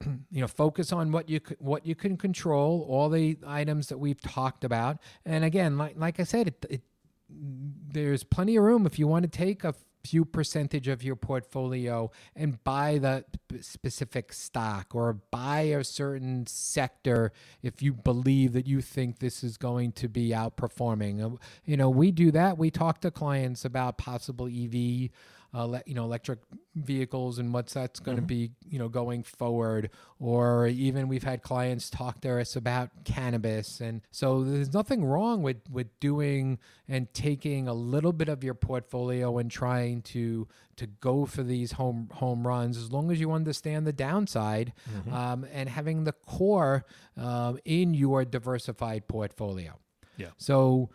you 0.30 0.40
know, 0.40 0.48
focus 0.48 0.92
on 0.92 1.12
what 1.12 1.28
you 1.28 1.40
what 1.58 1.86
you 1.86 1.94
can 1.94 2.16
control, 2.16 2.86
all 2.88 3.08
the 3.08 3.38
items 3.46 3.88
that 3.88 3.98
we've 3.98 4.20
talked 4.20 4.64
about. 4.64 4.98
And 5.24 5.44
again, 5.44 5.78
like 5.78 5.94
like 5.96 6.20
I 6.20 6.24
said, 6.24 6.48
it, 6.48 6.66
it 6.68 6.82
there's 7.28 8.24
plenty 8.24 8.56
of 8.56 8.64
room 8.64 8.86
if 8.86 8.98
you 8.98 9.06
want 9.06 9.24
to 9.24 9.28
take 9.28 9.64
a 9.64 9.74
few 10.06 10.24
percentage 10.24 10.86
of 10.86 11.02
your 11.02 11.16
portfolio 11.16 12.08
and 12.36 12.62
buy 12.62 12.96
the 12.96 13.24
specific 13.60 14.32
stock 14.32 14.94
or 14.94 15.12
buy 15.32 15.62
a 15.62 15.82
certain 15.82 16.46
sector 16.46 17.32
if 17.60 17.82
you 17.82 17.92
believe 17.92 18.52
that 18.52 18.68
you 18.68 18.80
think 18.80 19.18
this 19.18 19.42
is 19.42 19.56
going 19.56 19.90
to 19.90 20.08
be 20.08 20.30
outperforming. 20.30 21.36
You 21.64 21.76
know, 21.76 21.90
we 21.90 22.12
do 22.12 22.30
that. 22.30 22.56
We 22.56 22.70
talk 22.70 23.00
to 23.00 23.10
clients 23.10 23.64
about 23.64 23.98
possible 23.98 24.46
EV 24.46 25.10
uh, 25.54 25.78
you 25.87 25.94
know 25.94 26.04
electric 26.04 26.38
vehicles 26.74 27.38
and 27.38 27.52
what's 27.54 27.72
that's 27.74 28.00
going 28.00 28.16
to 28.16 28.22
mm-hmm. 28.22 28.26
be 28.26 28.50
you 28.68 28.78
know 28.78 28.88
going 28.88 29.22
forward 29.22 29.90
or 30.18 30.66
even 30.66 31.09
we've 31.09 31.22
had 31.22 31.42
clients 31.42 31.88
talk 31.88 32.20
to 32.20 32.38
us 32.38 32.56
about 32.56 32.90
cannabis 33.04 33.80
and 33.80 34.02
so 34.11 34.44
there's 34.44 34.74
nothing 34.74 35.04
wrong 35.04 35.42
with 35.42 35.59
with 35.70 35.88
doing 36.00 36.59
and 36.88 37.12
taking 37.14 37.66
a 37.68 37.74
little 37.74 38.12
bit 38.12 38.28
of 38.28 38.44
your 38.44 38.54
portfolio 38.54 39.38
and 39.38 39.50
trying 39.50 40.02
to 40.02 40.46
to 40.76 40.87
go 40.87 41.24
for 41.24 41.42
these 41.42 41.72
home 41.72 42.09
home 42.12 42.46
runs 42.46 42.76
as 42.76 42.92
long 42.92 43.11
as 43.11 43.18
you 43.18 43.32
understand 43.32 43.87
the 43.87 43.92
downside 43.92 44.72
mm-hmm. 44.90 45.12
um, 45.12 45.46
and 45.52 45.68
having 45.68 46.04
the 46.04 46.12
core 46.12 46.85
um, 47.16 47.59
in 47.64 47.94
your 47.94 48.24
diversified 48.24 49.06
portfolio 49.09 49.72
yeah 50.16 50.28
so 50.37 50.90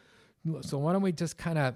so 0.62 0.78
why 0.78 0.94
don't 0.94 1.02
we 1.02 1.12
just 1.12 1.38
kind 1.38 1.58
of 1.58 1.76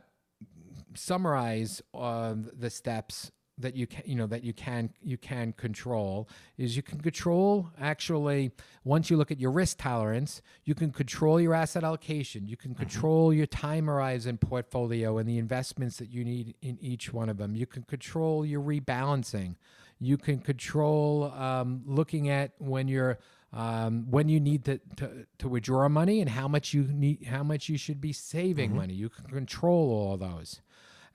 summarize 0.95 1.81
uh, 1.93 2.33
the 2.35 2.69
steps 2.69 3.31
that 3.57 3.75
you 3.75 3.87
can 3.87 4.03
you 4.05 4.15
know 4.15 4.27
that 4.27 4.43
you 4.43 4.53
can 4.53 4.89
you 5.01 5.17
can 5.17 5.53
control 5.53 6.27
is 6.57 6.75
you 6.75 6.83
can 6.83 6.99
control 6.99 7.69
actually 7.79 8.51
once 8.83 9.09
you 9.09 9.15
look 9.15 9.31
at 9.31 9.39
your 9.39 9.51
risk 9.51 9.77
tolerance 9.77 10.41
you 10.65 10.75
can 10.75 10.91
control 10.91 11.39
your 11.39 11.53
asset 11.53 11.83
allocation 11.83 12.45
you 12.47 12.57
can 12.57 12.71
mm-hmm. 12.71 12.81
control 12.81 13.29
mm-hmm. 13.29 13.37
your 13.37 13.47
time 13.47 13.87
horizon 13.87 14.37
portfolio 14.37 15.17
and 15.17 15.29
the 15.29 15.37
investments 15.37 15.97
that 15.97 16.09
you 16.09 16.25
need 16.25 16.53
in 16.61 16.77
each 16.81 17.13
one 17.13 17.29
of 17.29 17.37
them 17.37 17.55
you 17.55 17.65
can 17.65 17.83
control 17.83 18.45
your 18.45 18.61
rebalancing 18.61 19.55
you 19.99 20.17
can 20.17 20.39
control 20.39 21.31
um, 21.31 21.81
looking 21.85 22.29
at 22.29 22.51
when 22.57 22.87
you're 22.87 23.17
um, 23.53 24.11
when 24.11 24.27
you 24.27 24.41
need 24.41 24.65
to, 24.65 24.81
to, 24.97 25.25
to, 25.37 25.47
withdraw 25.47 25.87
money 25.87 26.19
and 26.19 26.29
how 26.29 26.45
much 26.45 26.73
you 26.73 26.83
need 26.83 27.25
how 27.25 27.41
much 27.41 27.69
you 27.69 27.77
should 27.77 28.01
be 28.01 28.11
saving 28.11 28.71
mm-hmm. 28.71 28.79
money 28.79 28.93
you 28.93 29.07
can 29.07 29.25
control 29.27 29.91
all 29.91 30.17
those 30.17 30.61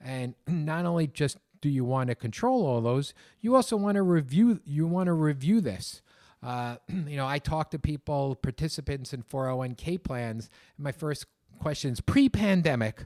and 0.03 0.35
not 0.47 0.85
only 0.85 1.07
just 1.07 1.37
do 1.61 1.69
you 1.69 1.85
want 1.85 2.09
to 2.09 2.15
control 2.15 2.65
all 2.65 2.81
those, 2.81 3.13
you 3.39 3.55
also 3.55 3.77
want 3.77 3.95
to 3.95 4.01
review. 4.01 4.59
You 4.65 4.87
want 4.87 5.07
to 5.07 5.13
review 5.13 5.61
this. 5.61 6.01
Uh, 6.43 6.77
you 6.87 7.17
know, 7.17 7.27
I 7.27 7.39
talk 7.39 7.71
to 7.71 7.79
people, 7.79 8.35
participants 8.35 9.13
in 9.13 9.23
401k 9.23 10.03
plans. 10.03 10.49
My 10.77 10.91
first 10.91 11.25
questions 11.59 12.01
pre-pandemic, 12.01 13.05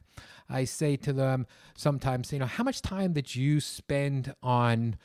I 0.49 0.63
say 0.63 0.95
to 0.97 1.11
them 1.11 1.45
sometimes, 1.75 2.31
you 2.31 2.39
know, 2.39 2.45
how 2.45 2.63
much 2.63 2.81
time 2.81 3.13
did 3.13 3.35
you 3.35 3.59
spend 3.59 4.33
on 4.41 4.95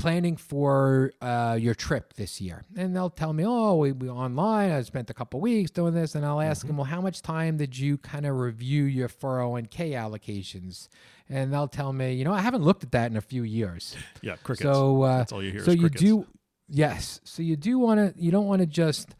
planning 0.00 0.36
for 0.36 1.12
uh, 1.20 1.56
your 1.60 1.74
trip 1.74 2.14
this 2.14 2.40
year? 2.40 2.64
And 2.76 2.94
they'll 2.94 3.10
tell 3.10 3.32
me, 3.32 3.44
oh, 3.46 3.76
we, 3.76 3.92
we 3.92 4.08
online. 4.08 4.70
I 4.70 4.82
spent 4.82 5.10
a 5.10 5.14
couple 5.14 5.40
weeks 5.40 5.70
doing 5.70 5.94
this. 5.94 6.14
And 6.14 6.24
I'll 6.24 6.40
ask 6.40 6.60
mm-hmm. 6.60 6.68
them, 6.68 6.76
well, 6.78 6.86
how 6.86 7.00
much 7.00 7.22
time 7.22 7.56
did 7.56 7.78
you 7.78 7.98
kind 7.98 8.26
of 8.26 8.36
review 8.36 8.84
your 8.84 9.08
401k 9.08 9.92
allocations? 9.92 10.88
And 11.28 11.52
they'll 11.52 11.68
tell 11.68 11.92
me, 11.92 12.14
you 12.14 12.24
know, 12.24 12.32
I 12.32 12.40
haven't 12.40 12.62
looked 12.62 12.82
at 12.82 12.92
that 12.92 13.10
in 13.10 13.16
a 13.16 13.22
few 13.22 13.42
years. 13.42 13.96
Yeah, 14.22 14.36
crickets. 14.42 14.62
So 14.62 15.02
uh, 15.02 15.18
that's 15.18 15.32
all 15.32 15.42
you 15.42 15.52
hear. 15.52 15.64
So 15.64 15.70
you 15.70 15.88
do, 15.88 16.26
yes. 16.68 17.20
So 17.24 17.42
you 17.42 17.56
do 17.56 17.78
want 17.78 17.98
to. 18.16 18.22
You 18.22 18.30
don't 18.30 18.46
want 18.46 18.60
to 18.60 18.66
just 18.66 19.14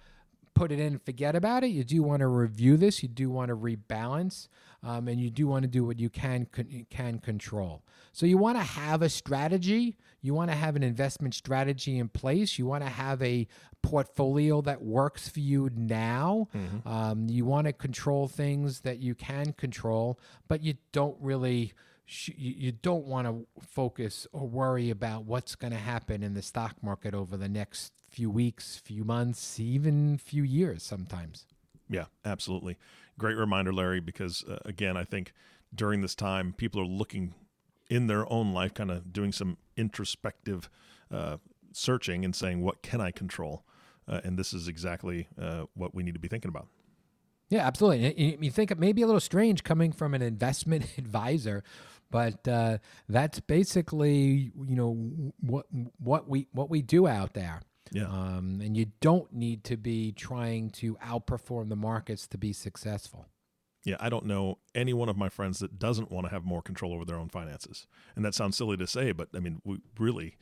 put 0.61 0.71
it 0.71 0.79
in 0.79 0.89
and 0.89 1.03
forget 1.03 1.35
about 1.35 1.65
it. 1.65 1.69
You 1.69 1.85
do 1.85 2.03
want 2.03 2.21
to 2.21 2.27
review 2.27 2.77
this. 2.77 3.03
You 3.03 3.09
do 3.09 3.31
want 3.31 3.49
to 3.49 3.57
rebalance, 3.57 4.49
um, 4.83 5.09
and 5.09 5.19
you 5.19 5.31
do 5.31 5.47
want 5.47 5.63
to 5.63 5.69
do 5.69 5.87
what 5.87 5.99
you 5.99 6.11
can 6.11 6.47
can 6.91 7.19
control. 7.19 7.83
So 8.13 8.27
you 8.27 8.37
want 8.37 8.59
to 8.59 8.63
have 8.63 9.01
a 9.01 9.09
strategy. 9.09 9.97
You 10.21 10.35
want 10.35 10.51
to 10.51 10.57
have 10.57 10.77
an 10.77 10.83
investment 10.83 11.33
strategy 11.33 11.99
in 11.99 12.09
place. 12.09 12.59
You 12.59 12.67
want 12.67 12.85
to 12.85 12.91
have 12.91 13.23
a 13.23 13.49
portfolio 13.83 14.61
that 14.61 14.83
works 14.83 15.31
for 15.31 15.41
you 15.41 15.71
now. 15.75 16.49
Mm-hmm. 16.55 16.87
Um, 16.87 17.31
you 17.31 17.47
want 17.47 17.67
to 17.67 17.73
control 17.73 18.29
things 18.29 18.81
that 18.81 18.99
you 18.99 19.15
can 19.15 19.55
control, 19.55 20.21
but 20.47 20.63
you 20.63 20.75
don't 20.93 21.17
really 21.21 21.73
you 22.27 22.73
don't 22.73 23.07
want 23.07 23.29
to 23.29 23.47
focus 23.65 24.27
or 24.33 24.47
worry 24.47 24.91
about 24.91 25.25
what's 25.25 25.55
going 25.55 25.73
to 25.73 25.79
happen 25.79 26.23
in 26.23 26.35
the 26.35 26.43
stock 26.43 26.75
market 26.83 27.15
over 27.15 27.37
the 27.37 27.49
next 27.49 27.93
few 28.11 28.31
weeks, 28.31 28.77
few 28.77 29.05
months, 29.05 29.59
even 29.61 30.19
few 30.19 30.43
years 30.43 30.83
sometimes. 30.83 31.47
Yeah, 31.89 32.07
absolutely. 32.25 32.77
Great 33.19 33.37
reminder, 33.37 33.73
Larry, 33.73 34.01
because 34.01 34.45
uh, 34.45 34.59
again, 34.65 34.97
I 34.97 35.05
think 35.05 35.33
during 35.75 36.01
this 36.01 36.15
time, 36.15 36.53
people 36.57 36.81
are 36.81 36.87
looking 36.87 37.35
in 37.89 38.07
their 38.07 38.31
own 38.33 38.53
life, 38.53 38.75
kind 38.75 38.91
of 38.91 39.13
doing 39.13 39.33
some 39.33 39.59
introspective 39.77 40.71
uh, 41.11 41.39
searching 41.73 42.25
and 42.25 42.35
saying, 42.35 42.63
what 42.63 42.83
can 42.83 43.01
I 43.01 43.11
control? 43.11 43.65
Uh, 44.09 44.21
and 44.25 44.39
this 44.39 44.53
is 44.53 44.69
exactly 44.69 45.29
uh, 45.41 45.65
what 45.75 45.95
we 45.95 46.03
need 46.03 46.15
to 46.15 46.21
be 46.21 46.29
thinking 46.29 46.49
about. 46.49 46.69
Yeah, 47.49 47.67
absolutely. 47.67 48.39
You 48.41 48.51
think 48.51 48.71
it 48.71 48.79
may 48.79 48.93
be 48.93 49.03
a 49.03 49.07
little 49.07 49.21
strange 49.21 49.65
coming 49.65 49.91
from 49.91 50.15
an 50.15 50.23
investment 50.23 50.87
advisor, 50.99 51.65
but 52.09 52.47
uh, 52.47 52.79
that's 53.09 53.41
basically 53.41 54.53
you 54.67 54.77
know 54.77 54.93
what 55.41 55.67
what 55.99 56.29
we 56.29 56.47
what 56.53 56.71
we 56.71 56.81
do 56.81 57.09
out 57.09 57.35
there. 57.35 57.61
Yeah. 57.93 58.07
Um, 58.07 58.61
and 58.63 58.77
you 58.77 58.87
don't 59.01 59.33
need 59.33 59.65
to 59.65 59.77
be 59.77 60.13
trying 60.13 60.71
to 60.71 60.95
outperform 60.97 61.69
the 61.69 61.77
markets 61.77 62.27
to 62.29 62.39
be 62.39 62.53
successful. 62.53 63.27
Yeah, 63.85 63.97
I 63.99 64.11
don't 64.11 64.27
know 64.27 64.59
any 64.75 64.93
one 64.93 65.09
of 65.09 65.17
my 65.17 65.29
friends 65.29 65.59
that 65.61 65.79
doesn't 65.79 66.11
want 66.11 66.27
to 66.27 66.33
have 66.33 66.45
more 66.45 66.63
control 66.63 66.93
over 66.93 67.05
their 67.05 67.17
own 67.17 67.31
finances. 67.31 67.87
And 68.15 68.25
that 68.25 68.35
sounds 68.35 68.57
silly 68.57 68.77
to 68.77 68.87
say, 68.87 69.13
but 69.13 69.29
I 69.35 69.41
mean, 69.41 69.63
we 69.65 69.79
really 69.99 70.37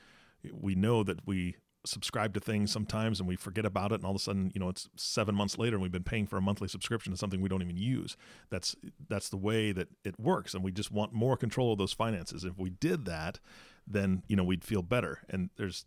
we 0.52 0.74
know 0.74 1.02
that 1.04 1.26
we 1.26 1.56
subscribe 1.87 2.34
to 2.34 2.40
things 2.40 2.72
sometimes 2.72 3.20
and 3.20 3.28
we 3.28 3.37
forget 3.37 3.64
about 3.64 3.92
it 3.92 3.96
and 3.96 4.04
all 4.04 4.11
of 4.11 4.16
a 4.16 4.18
sudden 4.18 4.50
you 4.52 4.61
know 4.61 4.68
it's 4.68 4.88
seven 4.96 5.34
months 5.34 5.58
later 5.58 5.76
and 5.76 5.82
we've 5.82 5.92
been 5.92 6.02
paying 6.02 6.26
for 6.26 6.37
a 6.37 6.42
monthly 6.42 6.68
subscription 6.68 7.12
to 7.12 7.16
something 7.16 7.40
we 7.40 7.48
don't 7.48 7.62
even 7.62 7.76
use 7.76 8.16
that's 8.50 8.74
that's 9.08 9.28
the 9.28 9.37
way 9.37 9.72
that 9.72 9.88
it 10.04 10.18
works 10.18 10.54
and 10.54 10.64
we 10.64 10.72
just 10.72 10.90
want 10.90 11.12
more 11.12 11.37
control 11.37 11.72
of 11.72 11.78
those 11.78 11.92
finances 11.92 12.44
if 12.44 12.58
we 12.58 12.68
did 12.68 13.04
that 13.04 13.38
then 13.87 14.22
you 14.26 14.37
know 14.37 14.44
we'd 14.44 14.64
feel 14.64 14.82
better 14.82 15.20
and 15.30 15.50
there's 15.56 15.87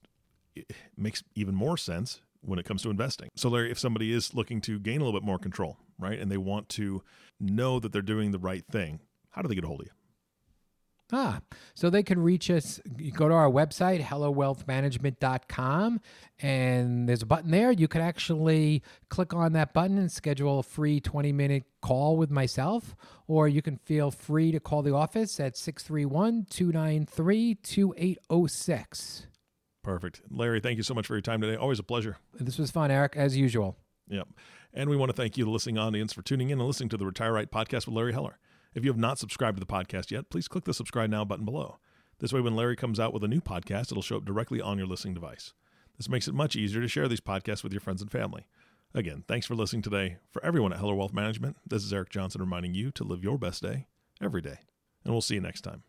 makes 0.97 1.23
even 1.35 1.55
more 1.55 1.77
sense 1.77 2.21
when 2.41 2.57
it 2.59 2.65
comes 2.65 2.81
to 2.81 2.89
investing 2.89 3.29
so 3.35 3.49
larry 3.49 3.71
if 3.71 3.79
somebody 3.79 4.11
is 4.11 4.33
looking 4.33 4.61
to 4.61 4.79
gain 4.79 5.01
a 5.01 5.03
little 5.03 5.19
bit 5.19 5.25
more 5.25 5.37
control 5.39 5.77
right 5.99 6.19
and 6.19 6.31
they 6.31 6.37
want 6.37 6.67
to 6.69 7.03
know 7.39 7.79
that 7.79 7.91
they're 7.91 8.01
doing 8.01 8.31
the 8.31 8.39
right 8.39 8.65
thing 8.71 8.99
how 9.31 9.41
do 9.41 9.47
they 9.47 9.55
get 9.55 9.63
a 9.63 9.67
hold 9.67 9.81
of 9.81 9.87
you 9.87 9.93
Ah, 11.13 11.41
so 11.73 11.89
they 11.89 12.03
can 12.03 12.21
reach 12.21 12.49
us. 12.49 12.79
You 12.97 13.11
go 13.11 13.27
to 13.27 13.33
our 13.33 13.49
website, 13.49 14.01
hellerwealthmanagement.com, 14.01 15.99
and 16.39 17.09
there's 17.09 17.21
a 17.21 17.25
button 17.25 17.51
there. 17.51 17.71
You 17.71 17.89
can 17.89 17.99
actually 18.01 18.81
click 19.09 19.33
on 19.33 19.51
that 19.53 19.73
button 19.73 19.97
and 19.97 20.09
schedule 20.09 20.59
a 20.59 20.63
free 20.63 21.01
20 21.01 21.33
minute 21.33 21.63
call 21.81 22.15
with 22.15 22.31
myself, 22.31 22.95
or 23.27 23.49
you 23.49 23.61
can 23.61 23.75
feel 23.75 24.09
free 24.09 24.51
to 24.53 24.59
call 24.61 24.81
the 24.83 24.93
office 24.93 25.39
at 25.39 25.57
631 25.57 26.45
293 26.49 27.55
2806. 27.55 29.27
Perfect. 29.83 30.21
Larry, 30.29 30.59
thank 30.59 30.77
you 30.77 30.83
so 30.83 30.93
much 30.93 31.07
for 31.07 31.15
your 31.15 31.21
time 31.21 31.41
today. 31.41 31.55
Always 31.55 31.79
a 31.79 31.83
pleasure. 31.83 32.17
This 32.33 32.57
was 32.57 32.71
fun, 32.71 32.91
Eric, 32.91 33.13
as 33.15 33.35
usual. 33.35 33.77
Yep. 34.07 34.27
And 34.73 34.89
we 34.89 34.95
want 34.95 35.09
to 35.09 35.15
thank 35.15 35.37
you, 35.37 35.45
the 35.45 35.51
listening 35.51 35.77
audience, 35.77 36.13
for 36.13 36.21
tuning 36.21 36.49
in 36.49 36.59
and 36.59 36.67
listening 36.67 36.89
to 36.89 36.97
the 36.97 37.05
Retire 37.05 37.33
Right 37.33 37.51
podcast 37.51 37.87
with 37.87 37.95
Larry 37.95 38.13
Heller. 38.13 38.37
If 38.73 38.85
you 38.85 38.91
have 38.91 38.99
not 38.99 39.19
subscribed 39.19 39.57
to 39.57 39.59
the 39.59 39.65
podcast 39.65 40.11
yet, 40.11 40.29
please 40.29 40.47
click 40.47 40.65
the 40.65 40.73
subscribe 40.73 41.09
now 41.09 41.25
button 41.25 41.45
below. 41.45 41.79
This 42.19 42.31
way, 42.31 42.41
when 42.41 42.55
Larry 42.55 42.75
comes 42.75 42.99
out 42.99 43.13
with 43.13 43.23
a 43.23 43.27
new 43.27 43.41
podcast, 43.41 43.91
it'll 43.91 44.03
show 44.03 44.17
up 44.17 44.25
directly 44.25 44.61
on 44.61 44.77
your 44.77 44.87
listening 44.87 45.15
device. 45.15 45.53
This 45.97 46.07
makes 46.07 46.27
it 46.27 46.33
much 46.33 46.55
easier 46.55 46.81
to 46.81 46.87
share 46.87 47.07
these 47.07 47.19
podcasts 47.19 47.63
with 47.63 47.73
your 47.73 47.81
friends 47.81 48.01
and 48.01 48.11
family. 48.11 48.45
Again, 48.93 49.23
thanks 49.27 49.45
for 49.45 49.55
listening 49.55 49.81
today. 49.81 50.17
For 50.31 50.43
everyone 50.43 50.73
at 50.73 50.79
Heller 50.79 50.95
Wealth 50.95 51.13
Management, 51.13 51.57
this 51.67 51.83
is 51.83 51.93
Eric 51.93 52.09
Johnson 52.09 52.41
reminding 52.41 52.75
you 52.75 52.91
to 52.91 53.03
live 53.03 53.23
your 53.23 53.37
best 53.37 53.63
day 53.63 53.87
every 54.21 54.41
day. 54.41 54.59
And 55.03 55.13
we'll 55.13 55.21
see 55.21 55.35
you 55.35 55.41
next 55.41 55.61
time. 55.61 55.83